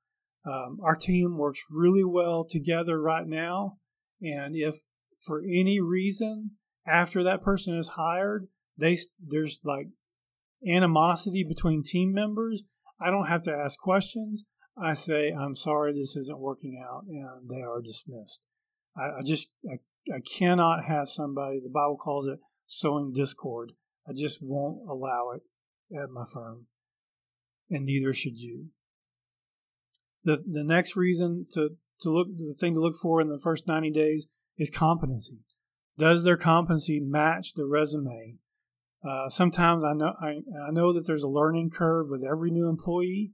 Um, 0.45 0.79
our 0.83 0.97
team 0.97 1.37
works 1.39 1.61
really 1.71 2.05
well 2.05 2.45
together 2.45 3.01
right 3.01 3.27
now. 3.27 3.77
And 4.23 4.57
if 4.57 4.81
for 5.21 5.41
any 5.41 5.81
reason 5.81 6.53
after 6.87 7.23
that 7.23 7.43
person 7.43 7.77
is 7.77 7.89
hired, 7.91 8.49
they 8.77 8.97
there's 9.25 9.61
like 9.65 9.89
animosity 10.67 11.45
between 11.45 11.83
team 11.83 12.13
members, 12.13 12.63
I 13.01 13.11
don't 13.11 13.27
have 13.27 13.43
to 13.43 13.53
ask 13.53 13.79
questions. 13.79 14.45
I 14.81 14.95
say, 14.95 15.31
I'm 15.31 15.57
sorry, 15.57 15.93
this 15.93 16.17
isn't 16.17 16.39
working 16.39 16.83
out, 16.83 17.05
and 17.09 17.51
they 17.51 17.63
are 17.63 17.83
dismissed. 17.83 18.41
I, 18.97 19.19
I 19.19 19.23
just, 19.25 19.51
I, 19.71 19.75
I 20.15 20.21
cannot 20.21 20.85
have 20.85 21.09
somebody, 21.09 21.61
the 21.61 21.69
Bible 21.69 21.97
calls 21.97 22.27
it 22.27 22.39
sowing 22.67 23.13
discord. 23.13 23.73
I 24.09 24.13
just 24.13 24.39
won't 24.41 24.89
allow 24.89 25.33
it 25.35 25.43
at 25.97 26.11
my 26.11 26.25
firm, 26.25 26.67
and 27.69 27.85
neither 27.85 28.15
should 28.15 28.39
you. 28.39 28.67
The, 30.25 30.43
the 30.47 30.65
next 30.65 30.97
reason 30.97 31.47
to 31.53 31.77
to 32.01 32.11
look 32.11 32.29
the 32.37 32.55
thing 32.59 32.75
to 32.75 32.81
look 32.81 32.97
for 32.97 33.21
in 33.21 33.29
the 33.29 33.39
first 33.39 33.67
90 33.67 33.91
days 33.91 34.27
is 34.57 34.71
competency. 34.71 35.39
Does 35.99 36.25
their 36.25 36.37
competency 36.37 36.99
match 37.01 37.55
the 37.55 37.67
resume? 37.67 38.37
Uh, 39.07 39.29
sometimes 39.29 39.85
I 39.85 39.93
know 39.93 40.15
I, 40.21 40.41
I, 40.67 40.71
know 40.71 40.93
that 40.93 41.07
there's 41.07 41.23
a 41.23 41.29
learning 41.29 41.71
curve 41.71 42.09
with 42.11 42.25
every 42.25 42.51
new 42.51 42.69
employee. 42.69 43.33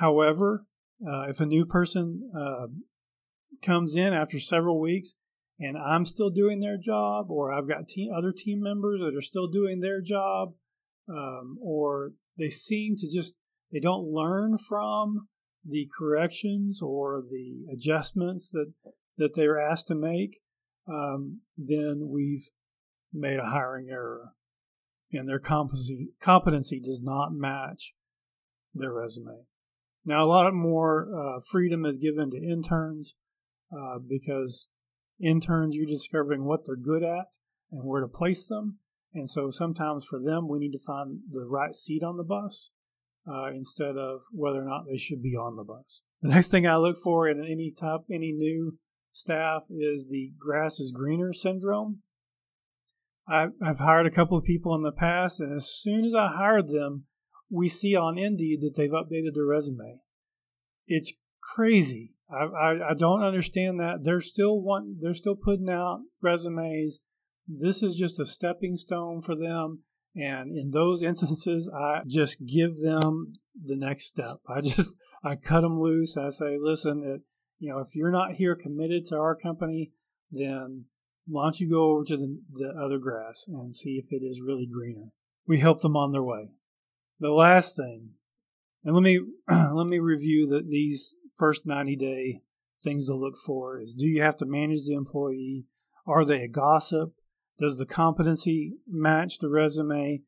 However, 0.00 0.66
uh, 1.06 1.22
if 1.28 1.40
a 1.40 1.46
new 1.46 1.64
person 1.64 2.30
uh, 2.36 2.66
comes 3.62 3.96
in 3.96 4.12
after 4.12 4.38
several 4.38 4.80
weeks 4.80 5.14
and 5.58 5.76
I'm 5.78 6.04
still 6.04 6.30
doing 6.30 6.60
their 6.60 6.76
job, 6.76 7.30
or 7.30 7.52
I've 7.52 7.68
got 7.68 7.88
team, 7.88 8.12
other 8.14 8.32
team 8.32 8.60
members 8.62 9.00
that 9.00 9.16
are 9.16 9.22
still 9.22 9.48
doing 9.48 9.80
their 9.80 10.02
job, 10.02 10.52
um, 11.08 11.58
or 11.62 12.12
they 12.38 12.50
seem 12.50 12.96
to 12.96 13.10
just 13.10 13.36
they 13.72 13.80
don't 13.80 14.12
learn 14.12 14.58
from 14.58 15.28
the 15.64 15.88
corrections 15.98 16.82
or 16.82 17.22
the 17.22 17.64
adjustments 17.72 18.50
that 18.50 18.72
that 19.16 19.34
they 19.34 19.44
are 19.44 19.58
asked 19.58 19.86
to 19.88 19.94
make, 19.94 20.40
um, 20.86 21.40
then 21.56 22.08
we've 22.10 22.50
made 23.12 23.38
a 23.38 23.46
hiring 23.46 23.88
error, 23.90 24.32
and 25.12 25.26
their 25.26 25.38
competency 25.38 26.08
competency 26.20 26.80
does 26.80 27.00
not 27.02 27.32
match 27.32 27.94
their 28.74 28.92
resume. 28.92 29.46
Now, 30.06 30.24
a 30.24 30.26
lot 30.26 30.52
more 30.54 31.08
uh, 31.12 31.40
freedom 31.50 31.84
is 31.84 31.98
given 31.98 32.30
to 32.30 32.36
interns 32.36 33.14
uh, 33.76 33.98
because 33.98 34.68
Interns, 35.20 35.74
you're 35.74 35.86
discovering 35.86 36.44
what 36.44 36.60
they're 36.64 36.76
good 36.76 37.02
at 37.02 37.26
and 37.72 37.84
where 37.84 38.00
to 38.00 38.08
place 38.08 38.46
them. 38.46 38.78
And 39.14 39.28
so 39.28 39.50
sometimes 39.50 40.04
for 40.04 40.20
them, 40.22 40.48
we 40.48 40.58
need 40.58 40.72
to 40.72 40.84
find 40.86 41.20
the 41.30 41.46
right 41.46 41.74
seat 41.74 42.02
on 42.02 42.16
the 42.16 42.24
bus 42.24 42.70
uh, 43.26 43.46
instead 43.46 43.96
of 43.96 44.20
whether 44.30 44.62
or 44.62 44.68
not 44.68 44.84
they 44.86 44.98
should 44.98 45.22
be 45.22 45.34
on 45.34 45.56
the 45.56 45.64
bus. 45.64 46.02
The 46.20 46.28
next 46.28 46.48
thing 46.48 46.66
I 46.66 46.76
look 46.76 46.98
for 47.02 47.28
in 47.28 47.40
any 47.40 47.72
type, 47.72 48.00
any 48.10 48.32
new 48.32 48.78
staff 49.10 49.62
is 49.70 50.08
the 50.08 50.32
grass 50.38 50.80
is 50.80 50.92
greener 50.92 51.32
syndrome. 51.32 52.02
I've, 53.26 53.52
I've 53.62 53.78
hired 53.78 54.06
a 54.06 54.10
couple 54.10 54.36
of 54.36 54.44
people 54.44 54.74
in 54.74 54.82
the 54.82 54.92
past, 54.92 55.40
and 55.40 55.54
as 55.54 55.66
soon 55.66 56.04
as 56.04 56.14
I 56.14 56.28
hired 56.28 56.68
them, 56.68 57.04
we 57.50 57.68
see 57.68 57.94
on 57.94 58.18
Indeed 58.18 58.60
that 58.62 58.74
they've 58.76 58.90
updated 58.90 59.34
their 59.34 59.46
resume. 59.46 60.00
It's 60.86 61.12
crazy. 61.42 62.14
I, 62.30 62.44
I, 62.44 62.90
I 62.90 62.94
don't 62.94 63.22
understand 63.22 63.78
that. 63.80 64.04
They're 64.04 64.20
still 64.20 64.60
want, 64.60 65.00
they're 65.00 65.14
still 65.14 65.36
putting 65.36 65.70
out 65.70 66.00
resumes. 66.20 66.98
This 67.46 67.82
is 67.82 67.94
just 67.94 68.18
a 68.18 68.26
stepping 68.26 68.76
stone 68.76 69.22
for 69.22 69.36
them. 69.36 69.82
And 70.14 70.56
in 70.56 70.70
those 70.70 71.02
instances, 71.04 71.70
I 71.72 72.02
just 72.06 72.44
give 72.46 72.80
them 72.80 73.34
the 73.60 73.76
next 73.76 74.06
step. 74.06 74.38
I 74.48 74.60
just 74.60 74.96
I 75.22 75.36
cut 75.36 75.62
them 75.62 75.78
loose. 75.78 76.16
I 76.16 76.30
say, 76.30 76.56
listen, 76.60 77.02
it, 77.04 77.22
you 77.58 77.72
know, 77.72 77.78
if 77.78 77.94
you're 77.94 78.10
not 78.10 78.34
here 78.34 78.54
committed 78.54 79.06
to 79.06 79.16
our 79.16 79.34
company, 79.34 79.92
then 80.30 80.86
why 81.26 81.44
don't 81.44 81.60
you 81.60 81.70
go 81.70 81.90
over 81.90 82.04
to 82.04 82.16
the, 82.16 82.40
the 82.52 82.68
other 82.80 82.98
grass 82.98 83.46
and 83.48 83.74
see 83.74 84.00
if 84.02 84.06
it 84.10 84.24
is 84.24 84.40
really 84.44 84.66
greener? 84.66 85.10
We 85.46 85.58
help 85.58 85.80
them 85.80 85.96
on 85.96 86.12
their 86.12 86.22
way. 86.22 86.50
The 87.18 87.30
last 87.30 87.76
thing, 87.76 88.10
and 88.84 88.94
let 88.94 89.02
me 89.02 89.20
let 89.48 89.86
me 89.86 89.98
review 89.98 90.46
the, 90.46 90.62
these 90.62 91.14
first 91.36 91.66
90 91.66 91.96
day 91.96 92.40
things 92.82 93.06
to 93.06 93.14
look 93.14 93.36
for 93.44 93.80
is 93.80 93.94
do 93.94 94.06
you 94.06 94.22
have 94.22 94.36
to 94.36 94.46
manage 94.46 94.86
the 94.86 94.94
employee? 94.94 95.64
Are 96.06 96.24
they 96.24 96.42
a 96.42 96.48
gossip? 96.48 97.14
Does 97.58 97.78
the 97.78 97.86
competency 97.86 98.74
match 98.86 99.38
the 99.38 99.48
resume? 99.48 100.22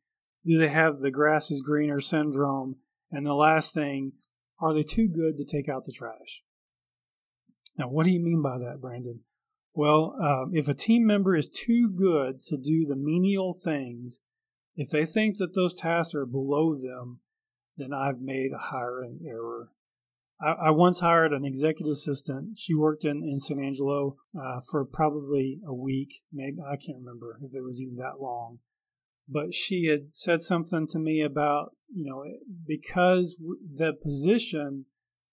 Do 0.47 0.59
they 0.59 0.69
have 0.69 1.01
the 1.01 1.11
grass 1.11 1.51
is 1.51 1.61
greener 1.61 2.01
syndrome? 2.01 2.77
And 3.11 3.27
the 3.27 3.35
last 3.35 3.75
thing, 3.75 4.13
are 4.61 4.73
they 4.73 4.83
too 4.83 5.09
good 5.09 5.37
to 5.37 5.45
take 5.45 5.69
out 5.69 5.85
the 5.85 5.93
trash? 5.93 6.43
Now, 7.77 7.89
what 7.89 8.07
do 8.07 8.13
you 8.13 8.21
mean 8.21 8.43
by 8.43 8.59
that, 8.59 8.81
Brandon? 8.81 9.21
Well, 9.75 10.17
um, 10.21 10.51
if 10.55 10.69
a 10.69 10.75
team 10.75 11.07
member 11.07 11.37
is 11.37 11.49
too 11.49 11.91
good 11.91 12.43
to 12.47 12.57
do 12.57 12.87
the 12.87 12.97
menial 12.97 13.53
things, 13.53 14.21
if 14.79 14.91
they 14.91 15.05
think 15.05 15.39
that 15.39 15.57
those 15.57 15.75
tasks 15.75 16.15
are 16.15 16.25
below 16.25 16.73
them, 16.75 17.19
then 17.77 17.93
I've 17.93 18.21
made 18.21 18.53
a 18.53 18.59
hiring 18.59 19.19
error. 19.29 19.71
I, 20.41 20.69
I 20.69 20.71
once 20.71 21.01
hired 21.01 21.33
an 21.33 21.45
executive 21.45 21.91
assistant. 21.91 22.61
She 22.61 22.77
worked 22.77 23.05
in, 23.05 23.25
in 23.25 23.41
San 23.41 23.59
Angelo 23.59 24.19
uh, 24.41 24.61
for 24.71 24.85
probably 24.85 25.59
a 25.67 25.75
week. 25.75 26.23
Maybe 26.33 26.59
I 26.65 26.77
can't 26.77 26.99
remember 26.99 27.41
if 27.43 27.57
it 27.57 27.65
was 27.65 27.83
even 27.83 27.97
that 27.97 28.21
long. 28.21 28.61
But 29.29 29.53
she 29.53 29.87
had 29.87 30.15
said 30.15 30.43
something 30.43 30.87
to 30.93 30.99
me 31.01 31.23
about, 31.23 31.73
you 31.93 32.09
know, 32.09 32.25
because 32.65 33.37
the 33.75 33.93
position, 33.93 34.87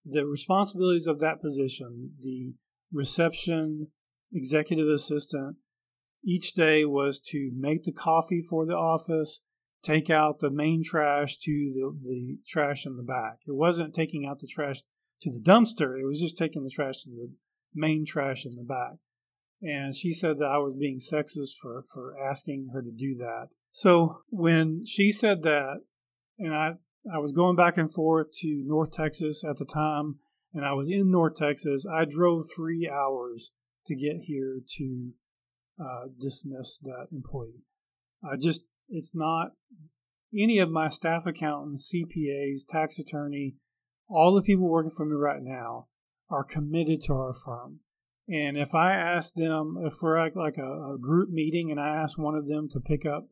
the 0.04 0.26
responsibilities 0.26 1.06
of 1.06 1.20
that 1.20 1.40
position, 1.40 2.14
the 2.20 2.54
reception, 2.92 3.92
executive 4.32 4.88
assistant, 4.88 5.56
each 6.26 6.54
day 6.54 6.84
was 6.84 7.20
to 7.20 7.52
make 7.54 7.84
the 7.84 7.92
coffee 7.92 8.42
for 8.42 8.66
the 8.66 8.74
office, 8.74 9.42
take 9.82 10.10
out 10.10 10.40
the 10.40 10.50
main 10.50 10.82
trash 10.82 11.36
to 11.38 11.50
the, 11.50 11.96
the 12.02 12.38
trash 12.46 12.84
in 12.84 12.96
the 12.96 13.02
back. 13.04 13.38
It 13.46 13.54
wasn't 13.54 13.94
taking 13.94 14.26
out 14.26 14.40
the 14.40 14.48
trash 14.48 14.80
to 15.20 15.30
the 15.30 15.40
dumpster. 15.40 15.98
It 15.98 16.04
was 16.04 16.20
just 16.20 16.36
taking 16.36 16.64
the 16.64 16.70
trash 16.70 17.02
to 17.02 17.10
the 17.10 17.32
main 17.72 18.04
trash 18.04 18.44
in 18.44 18.56
the 18.56 18.64
back. 18.64 18.94
And 19.62 19.94
she 19.94 20.10
said 20.10 20.38
that 20.38 20.50
I 20.50 20.58
was 20.58 20.74
being 20.74 20.98
sexist 20.98 21.56
for, 21.60 21.84
for 21.92 22.14
asking 22.20 22.70
her 22.72 22.82
to 22.82 22.90
do 22.90 23.14
that. 23.14 23.50
So 23.70 24.22
when 24.28 24.84
she 24.84 25.12
said 25.12 25.42
that, 25.42 25.80
and 26.38 26.54
I, 26.54 26.72
I 27.12 27.18
was 27.18 27.32
going 27.32 27.56
back 27.56 27.78
and 27.78 27.92
forth 27.92 28.32
to 28.40 28.64
North 28.66 28.90
Texas 28.90 29.44
at 29.48 29.56
the 29.56 29.64
time, 29.64 30.16
and 30.52 30.64
I 30.64 30.72
was 30.72 30.90
in 30.90 31.10
North 31.10 31.36
Texas, 31.36 31.86
I 31.86 32.04
drove 32.04 32.44
three 32.54 32.90
hours 32.92 33.52
to 33.86 33.94
get 33.94 34.22
here 34.22 34.60
to 34.76 35.12
uh, 35.80 36.06
dismiss 36.20 36.78
that 36.78 37.08
employee. 37.12 37.64
I 38.24 38.36
just, 38.36 38.64
it's 38.88 39.12
not 39.14 39.52
any 40.36 40.58
of 40.58 40.70
my 40.70 40.88
staff 40.88 41.26
accountants, 41.26 41.92
CPAs, 41.94 42.66
tax 42.68 42.98
attorney, 42.98 43.56
all 44.08 44.34
the 44.34 44.42
people 44.42 44.68
working 44.68 44.90
for 44.90 45.04
me 45.04 45.14
right 45.16 45.42
now 45.42 45.88
are 46.30 46.44
committed 46.44 47.00
to 47.02 47.12
our 47.12 47.32
firm. 47.32 47.80
And 48.28 48.56
if 48.56 48.74
I 48.74 48.92
ask 48.92 49.34
them, 49.34 49.76
if 49.84 50.02
we're 50.02 50.16
at 50.16 50.36
like 50.36 50.58
a, 50.58 50.94
a, 50.94 50.98
group 51.00 51.30
meeting 51.30 51.70
and 51.70 51.78
I 51.78 51.96
ask 51.96 52.18
one 52.18 52.34
of 52.34 52.48
them 52.48 52.68
to 52.70 52.80
pick 52.80 53.06
up 53.06 53.28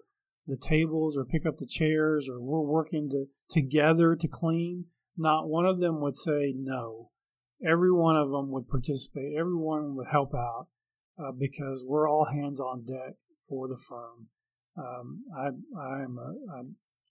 the 0.46 0.56
tables 0.56 1.16
or 1.16 1.24
pick 1.24 1.44
up 1.46 1.56
the 1.56 1.66
chairs 1.66 2.28
or 2.28 2.40
we're 2.40 2.60
working 2.60 3.10
to, 3.10 3.26
together 3.48 4.14
to 4.14 4.28
clean, 4.28 4.86
not 5.16 5.48
one 5.48 5.66
of 5.66 5.80
them 5.80 6.00
would 6.00 6.16
say 6.16 6.54
no. 6.56 7.10
Every 7.66 7.92
one 7.92 8.16
of 8.16 8.30
them 8.30 8.52
would 8.52 8.68
participate. 8.68 9.34
Everyone 9.36 9.96
would 9.96 10.08
help 10.08 10.32
out 10.34 10.68
uh, 11.18 11.32
because 11.32 11.84
we're 11.86 12.08
all 12.08 12.26
hands 12.26 12.60
on 12.60 12.84
deck 12.84 13.14
for 13.48 13.68
the 13.68 13.76
firm. 13.76 14.28
Um, 14.76 15.24
I, 15.36 15.48
I'm 15.80 16.18
a, 16.18 16.34
I 16.52 16.62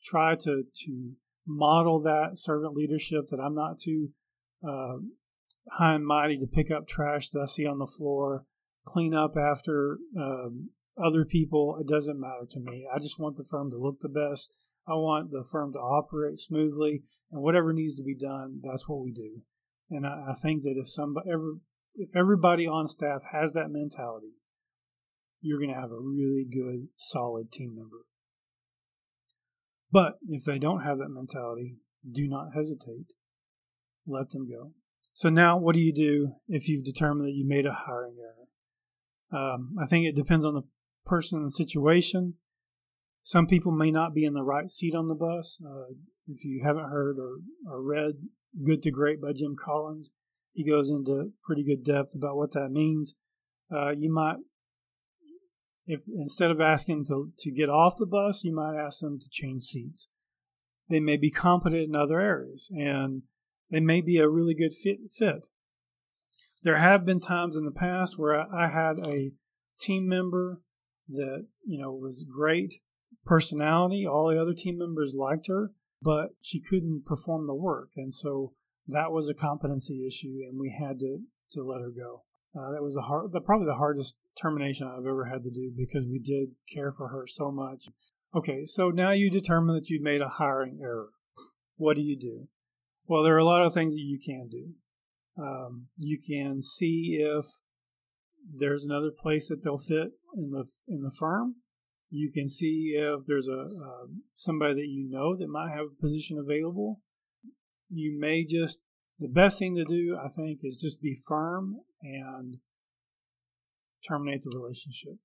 try 0.04 0.36
to, 0.36 0.64
to 0.86 1.12
model 1.48 2.02
that 2.02 2.38
servant 2.38 2.74
leadership 2.74 3.28
that 3.28 3.40
I'm 3.40 3.56
not 3.56 3.80
too 3.80 4.10
uh, 4.68 4.96
high 5.72 5.96
and 5.96 6.06
mighty 6.06 6.38
to 6.38 6.48
pick 6.48 6.72
up 6.72 6.88
trash 6.88 7.30
that 7.30 7.42
I 7.42 7.46
see 7.46 7.66
on 7.66 7.80
the 7.80 7.88
floor, 7.88 8.46
clean 8.86 9.14
up 9.14 9.36
after 9.38 9.98
um, 10.20 10.70
other 11.02 11.26
people. 11.26 11.78
It 11.80 11.88
doesn't 11.88 12.20
matter 12.20 12.46
to 12.50 12.60
me. 12.60 12.88
I 12.94 13.00
just 13.00 13.20
want 13.20 13.38
the 13.38 13.46
firm 13.46 13.72
to 13.72 13.78
look 13.78 14.00
the 14.02 14.10
best. 14.10 14.56
I 14.88 14.94
want 14.96 15.32
the 15.32 15.46
firm 15.50 15.72
to 15.74 15.80
operate 15.80 16.38
smoothly, 16.38 17.04
and 17.32 17.42
whatever 17.42 17.72
needs 17.72 17.96
to 17.96 18.04
be 18.04 18.16
done, 18.16 18.60
that's 18.62 18.88
what 18.88 19.02
we 19.02 19.14
do. 19.14 19.42
And 19.90 20.06
I, 20.06 20.32
I 20.32 20.34
think 20.34 20.64
that 20.64 20.76
if 20.78 20.90
somebody, 20.90 21.30
ever, 21.32 21.60
if 21.96 22.16
everybody 22.16 22.68
on 22.68 22.88
staff 22.88 23.24
has 23.32 23.54
that 23.54 23.70
mentality, 23.70 24.34
you're 25.42 25.60
going 25.60 25.74
to 25.74 25.80
have 25.80 25.92
a 25.92 26.00
really 26.00 26.46
good, 26.50 26.88
solid 26.96 27.52
team 27.52 27.76
member. 27.76 28.06
But 29.92 30.14
if 30.28 30.44
they 30.44 30.58
don't 30.58 30.84
have 30.84 30.98
that 30.98 31.10
mentality, 31.10 31.76
do 32.10 32.28
not 32.28 32.54
hesitate. 32.56 33.14
Let 34.08 34.32
them 34.32 34.50
go. 34.50 34.72
So 35.14 35.30
now, 35.30 35.58
what 35.58 35.76
do 35.76 35.82
you 35.82 35.94
do 35.94 36.34
if 36.48 36.68
you've 36.68 36.84
determined 36.84 37.28
that 37.28 37.36
you 37.36 37.48
made 37.48 37.66
a 37.66 37.84
hiring 37.86 38.16
error? 38.20 39.44
Um, 39.44 39.76
I 39.82 39.86
think 39.86 40.06
it 40.06 40.16
depends 40.16 40.46
on 40.46 40.56
the 40.56 40.64
person 41.06 41.38
and 41.38 41.48
the 41.48 41.52
situation. 41.52 42.36
Some 43.22 43.48
people 43.48 43.72
may 43.72 43.92
not 43.92 44.14
be 44.14 44.26
in 44.26 44.34
the 44.34 44.44
right 44.44 44.70
seat 44.70 44.96
on 44.96 45.08
the 45.08 45.16
bus. 45.16 45.60
Uh, 45.64 45.94
if 46.28 46.44
you 46.44 46.62
haven't 46.64 46.90
heard 46.90 47.18
or, 47.20 47.38
or 47.70 47.82
read 47.84 48.16
Good 48.66 48.82
to 48.84 48.92
Great 48.92 49.22
by 49.22 49.34
Jim 49.34 49.56
Collins, 49.58 50.12
he 50.54 50.68
goes 50.68 50.90
into 50.90 51.32
pretty 51.44 51.64
good 51.64 51.84
depth 51.84 52.16
about 52.16 52.38
what 52.38 52.52
that 52.54 52.70
means. 52.70 53.16
Uh, 53.72 53.90
you 53.90 54.12
might 54.12 54.38
if 55.86 56.04
instead 56.08 56.52
of 56.52 56.62
asking 56.62 57.06
to, 57.06 57.32
to 57.40 57.52
get 57.52 57.70
off 57.70 57.98
the 57.98 58.06
bus, 58.06 58.44
you 58.44 58.56
might 58.56 58.78
ask 58.78 59.00
them 59.00 59.20
to 59.20 59.30
change 59.30 59.64
seats. 59.64 60.08
They 60.90 61.00
may 61.00 61.18
be 61.18 61.32
competent 61.32 61.84
in 61.84 61.96
other 61.96 62.20
areas 62.20 62.70
and 62.72 63.24
they 63.70 63.80
may 63.80 64.02
be 64.02 64.18
a 64.18 64.30
really 64.30 64.54
good 64.54 64.74
fit. 64.74 65.00
fit. 65.14 65.48
There 66.62 66.78
have 66.78 67.06
been 67.06 67.20
times 67.20 67.58
in 67.58 67.66
the 67.66 67.72
past 67.72 68.18
where 68.18 68.40
I, 68.40 68.66
I 68.66 68.68
had 68.68 69.00
a 69.00 69.32
team 69.80 70.08
member 70.08 70.62
that, 71.10 71.48
you 71.66 71.82
know, 71.82 71.92
was 71.92 72.24
great 72.24 72.76
personality. 73.26 74.06
All 74.06 74.30
the 74.30 74.42
other 74.42 74.54
team 74.54 74.78
members 74.78 75.16
liked 75.18 75.48
her, 75.48 75.72
but 76.02 76.30
she 76.42 76.62
couldn't 76.62 77.04
perform 77.06 77.48
the 77.48 77.56
work. 77.56 77.90
And 77.98 78.14
so 78.14 78.54
that 78.88 79.12
was 79.12 79.30
a 79.30 79.34
competency 79.34 80.06
issue 80.06 80.40
and 80.48 80.60
we 80.60 80.70
had 80.78 81.00
to, 81.00 81.20
to 81.52 81.64
let 81.64 81.82
her 81.82 81.92
go. 81.92 82.24
Uh, 82.56 82.72
that 82.72 82.84
was 82.84 82.96
a 82.96 83.02
hard, 83.02 83.32
the, 83.32 83.42
probably 83.42 83.66
the 83.66 83.76
hardest 83.76 84.16
termination 84.40 84.88
I've 84.88 85.08
ever 85.08 85.26
had 85.26 85.44
to 85.44 85.52
do 85.52 85.72
because 85.76 86.06
we 86.06 86.20
did 86.20 86.50
care 86.74 86.92
for 86.92 87.08
her 87.10 87.26
so 87.28 87.52
much. 87.52 87.86
Okay, 88.36 88.66
so 88.66 88.90
now 88.90 89.12
you 89.12 89.30
determine 89.30 89.76
that 89.76 89.90
you've 89.90 90.02
made 90.02 90.22
a 90.22 90.30
hiring 90.30 90.80
error. 90.82 91.10
What 91.78 91.96
do 91.96 92.02
you 92.02 92.20
do? 92.20 92.48
Well, 93.08 93.24
there 93.24 93.36
are 93.36 93.40
a 93.40 93.46
lot 93.46 93.66
of 93.66 93.74
things 93.74 93.94
that 93.94 94.02
you 94.02 94.20
can 94.24 94.50
do. 94.50 94.74
Um, 95.42 95.88
you 95.98 96.20
can 96.26 96.62
see 96.62 97.18
if 97.20 97.46
there's 98.52 98.84
another 98.84 99.12
place 99.12 99.50
that 99.50 99.62
they'll 99.64 99.78
fit 99.78 100.12
in 100.36 100.52
the 100.52 100.66
in 100.88 101.02
the 101.02 101.12
firm. 101.18 101.56
You 102.10 102.32
can 102.32 102.48
see 102.48 102.94
if 102.96 103.26
there's 103.26 103.48
a 103.48 103.62
uh, 103.62 104.08
somebody 104.36 104.76
that 104.76 104.88
you 104.88 105.10
know 105.10 105.36
that 105.36 105.48
might 105.48 105.72
have 105.72 105.88
a 105.88 106.02
position 106.02 106.38
available. 106.38 107.02
You 107.94 108.20
may 108.20 108.44
just 108.44 108.80
the 109.20 109.30
best 109.30 109.60
thing 109.60 109.76
to 109.76 109.86
do, 109.86 110.18
I 110.22 110.28
think, 110.28 110.60
is 110.64 110.78
just 110.78 111.02
be 111.02 111.16
firm 111.28 111.78
and 112.02 112.58
terminate 114.08 114.42
the 114.42 114.58
relationship. 114.58 115.18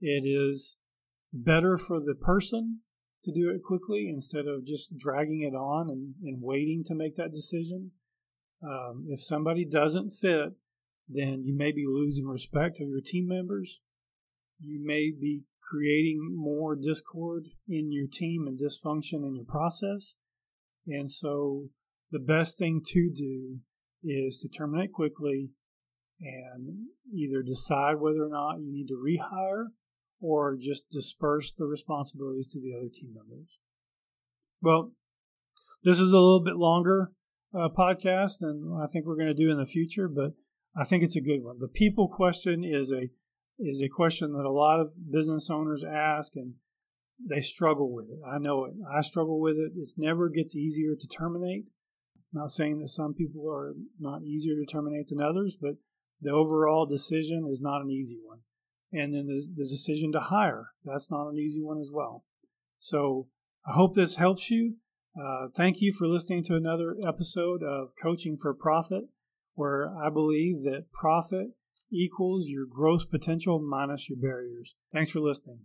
It 0.00 0.26
is 0.26 0.76
better 1.32 1.76
for 1.76 2.00
the 2.00 2.14
person 2.14 2.80
to 3.24 3.32
do 3.32 3.50
it 3.50 3.62
quickly 3.64 4.08
instead 4.08 4.46
of 4.46 4.66
just 4.66 4.96
dragging 4.98 5.42
it 5.42 5.54
on 5.54 5.88
and, 5.90 6.14
and 6.22 6.42
waiting 6.42 6.84
to 6.84 6.94
make 6.94 7.16
that 7.16 7.32
decision. 7.32 7.92
Um, 8.62 9.06
if 9.08 9.22
somebody 9.22 9.64
doesn't 9.64 10.10
fit, 10.10 10.52
then 11.08 11.44
you 11.44 11.56
may 11.56 11.72
be 11.72 11.84
losing 11.86 12.26
respect 12.26 12.80
of 12.80 12.88
your 12.88 13.00
team 13.00 13.28
members. 13.28 13.80
You 14.60 14.84
may 14.84 15.10
be 15.10 15.44
creating 15.62 16.34
more 16.36 16.76
discord 16.76 17.48
in 17.68 17.92
your 17.92 18.06
team 18.10 18.46
and 18.46 18.58
dysfunction 18.58 19.26
in 19.26 19.34
your 19.34 19.44
process. 19.44 20.14
And 20.86 21.10
so 21.10 21.68
the 22.16 22.24
best 22.24 22.58
thing 22.58 22.80
to 22.82 23.10
do 23.14 23.58
is 24.02 24.38
to 24.40 24.48
terminate 24.48 24.92
quickly 24.92 25.50
and 26.18 26.86
either 27.12 27.42
decide 27.42 27.96
whether 27.96 28.24
or 28.24 28.30
not 28.30 28.58
you 28.58 28.72
need 28.72 28.88
to 28.88 28.94
rehire 28.94 29.66
or 30.18 30.56
just 30.56 30.88
disperse 30.90 31.52
the 31.52 31.66
responsibilities 31.66 32.48
to 32.48 32.60
the 32.60 32.74
other 32.74 32.88
team 32.88 33.10
members. 33.14 33.58
Well, 34.62 34.92
this 35.84 36.00
is 36.00 36.12
a 36.12 36.18
little 36.18 36.42
bit 36.42 36.56
longer 36.56 37.12
uh, 37.54 37.68
podcast 37.68 38.38
than 38.40 38.74
I 38.82 38.86
think 38.86 39.04
we're 39.04 39.16
going 39.16 39.26
to 39.26 39.34
do 39.34 39.50
in 39.50 39.58
the 39.58 39.66
future, 39.66 40.08
but 40.08 40.32
I 40.74 40.84
think 40.84 41.04
it's 41.04 41.16
a 41.16 41.20
good 41.20 41.42
one. 41.42 41.58
The 41.58 41.68
people 41.68 42.08
question 42.08 42.64
is 42.64 42.90
a 42.92 43.10
is 43.58 43.82
a 43.82 43.88
question 43.88 44.32
that 44.32 44.46
a 44.46 44.52
lot 44.52 44.80
of 44.80 44.92
business 45.10 45.50
owners 45.50 45.84
ask 45.84 46.36
and 46.36 46.54
they 47.18 47.40
struggle 47.40 47.92
with 47.92 48.06
it. 48.06 48.18
I 48.26 48.38
know 48.38 48.64
it. 48.64 48.74
I 48.90 49.00
struggle 49.00 49.40
with 49.40 49.56
it. 49.56 49.72
It 49.76 49.88
never 49.96 50.28
gets 50.28 50.54
easier 50.54 50.94
to 50.94 51.08
terminate. 51.08 51.66
Not 52.36 52.50
saying 52.50 52.80
that 52.80 52.88
some 52.88 53.14
people 53.14 53.50
are 53.50 53.72
not 53.98 54.22
easier 54.22 54.54
to 54.56 54.66
terminate 54.66 55.08
than 55.08 55.22
others, 55.22 55.56
but 55.58 55.76
the 56.20 56.32
overall 56.32 56.84
decision 56.84 57.48
is 57.50 57.62
not 57.62 57.80
an 57.80 57.90
easy 57.90 58.18
one. 58.22 58.40
And 58.92 59.14
then 59.14 59.26
the, 59.26 59.46
the 59.56 59.64
decision 59.64 60.12
to 60.12 60.20
hire, 60.20 60.72
that's 60.84 61.10
not 61.10 61.28
an 61.28 61.38
easy 61.38 61.62
one 61.62 61.80
as 61.80 61.90
well. 61.90 62.24
So 62.78 63.28
I 63.66 63.72
hope 63.72 63.94
this 63.94 64.16
helps 64.16 64.50
you. 64.50 64.74
Uh, 65.18 65.48
thank 65.56 65.80
you 65.80 65.94
for 65.94 66.06
listening 66.06 66.44
to 66.44 66.56
another 66.56 66.94
episode 67.02 67.62
of 67.62 67.92
Coaching 68.00 68.36
for 68.36 68.52
Profit, 68.52 69.04
where 69.54 69.90
I 69.96 70.10
believe 70.10 70.62
that 70.64 70.92
profit 70.92 71.48
equals 71.90 72.48
your 72.48 72.66
gross 72.66 73.06
potential 73.06 73.58
minus 73.58 74.10
your 74.10 74.18
barriers. 74.18 74.74
Thanks 74.92 75.08
for 75.08 75.20
listening. 75.20 75.60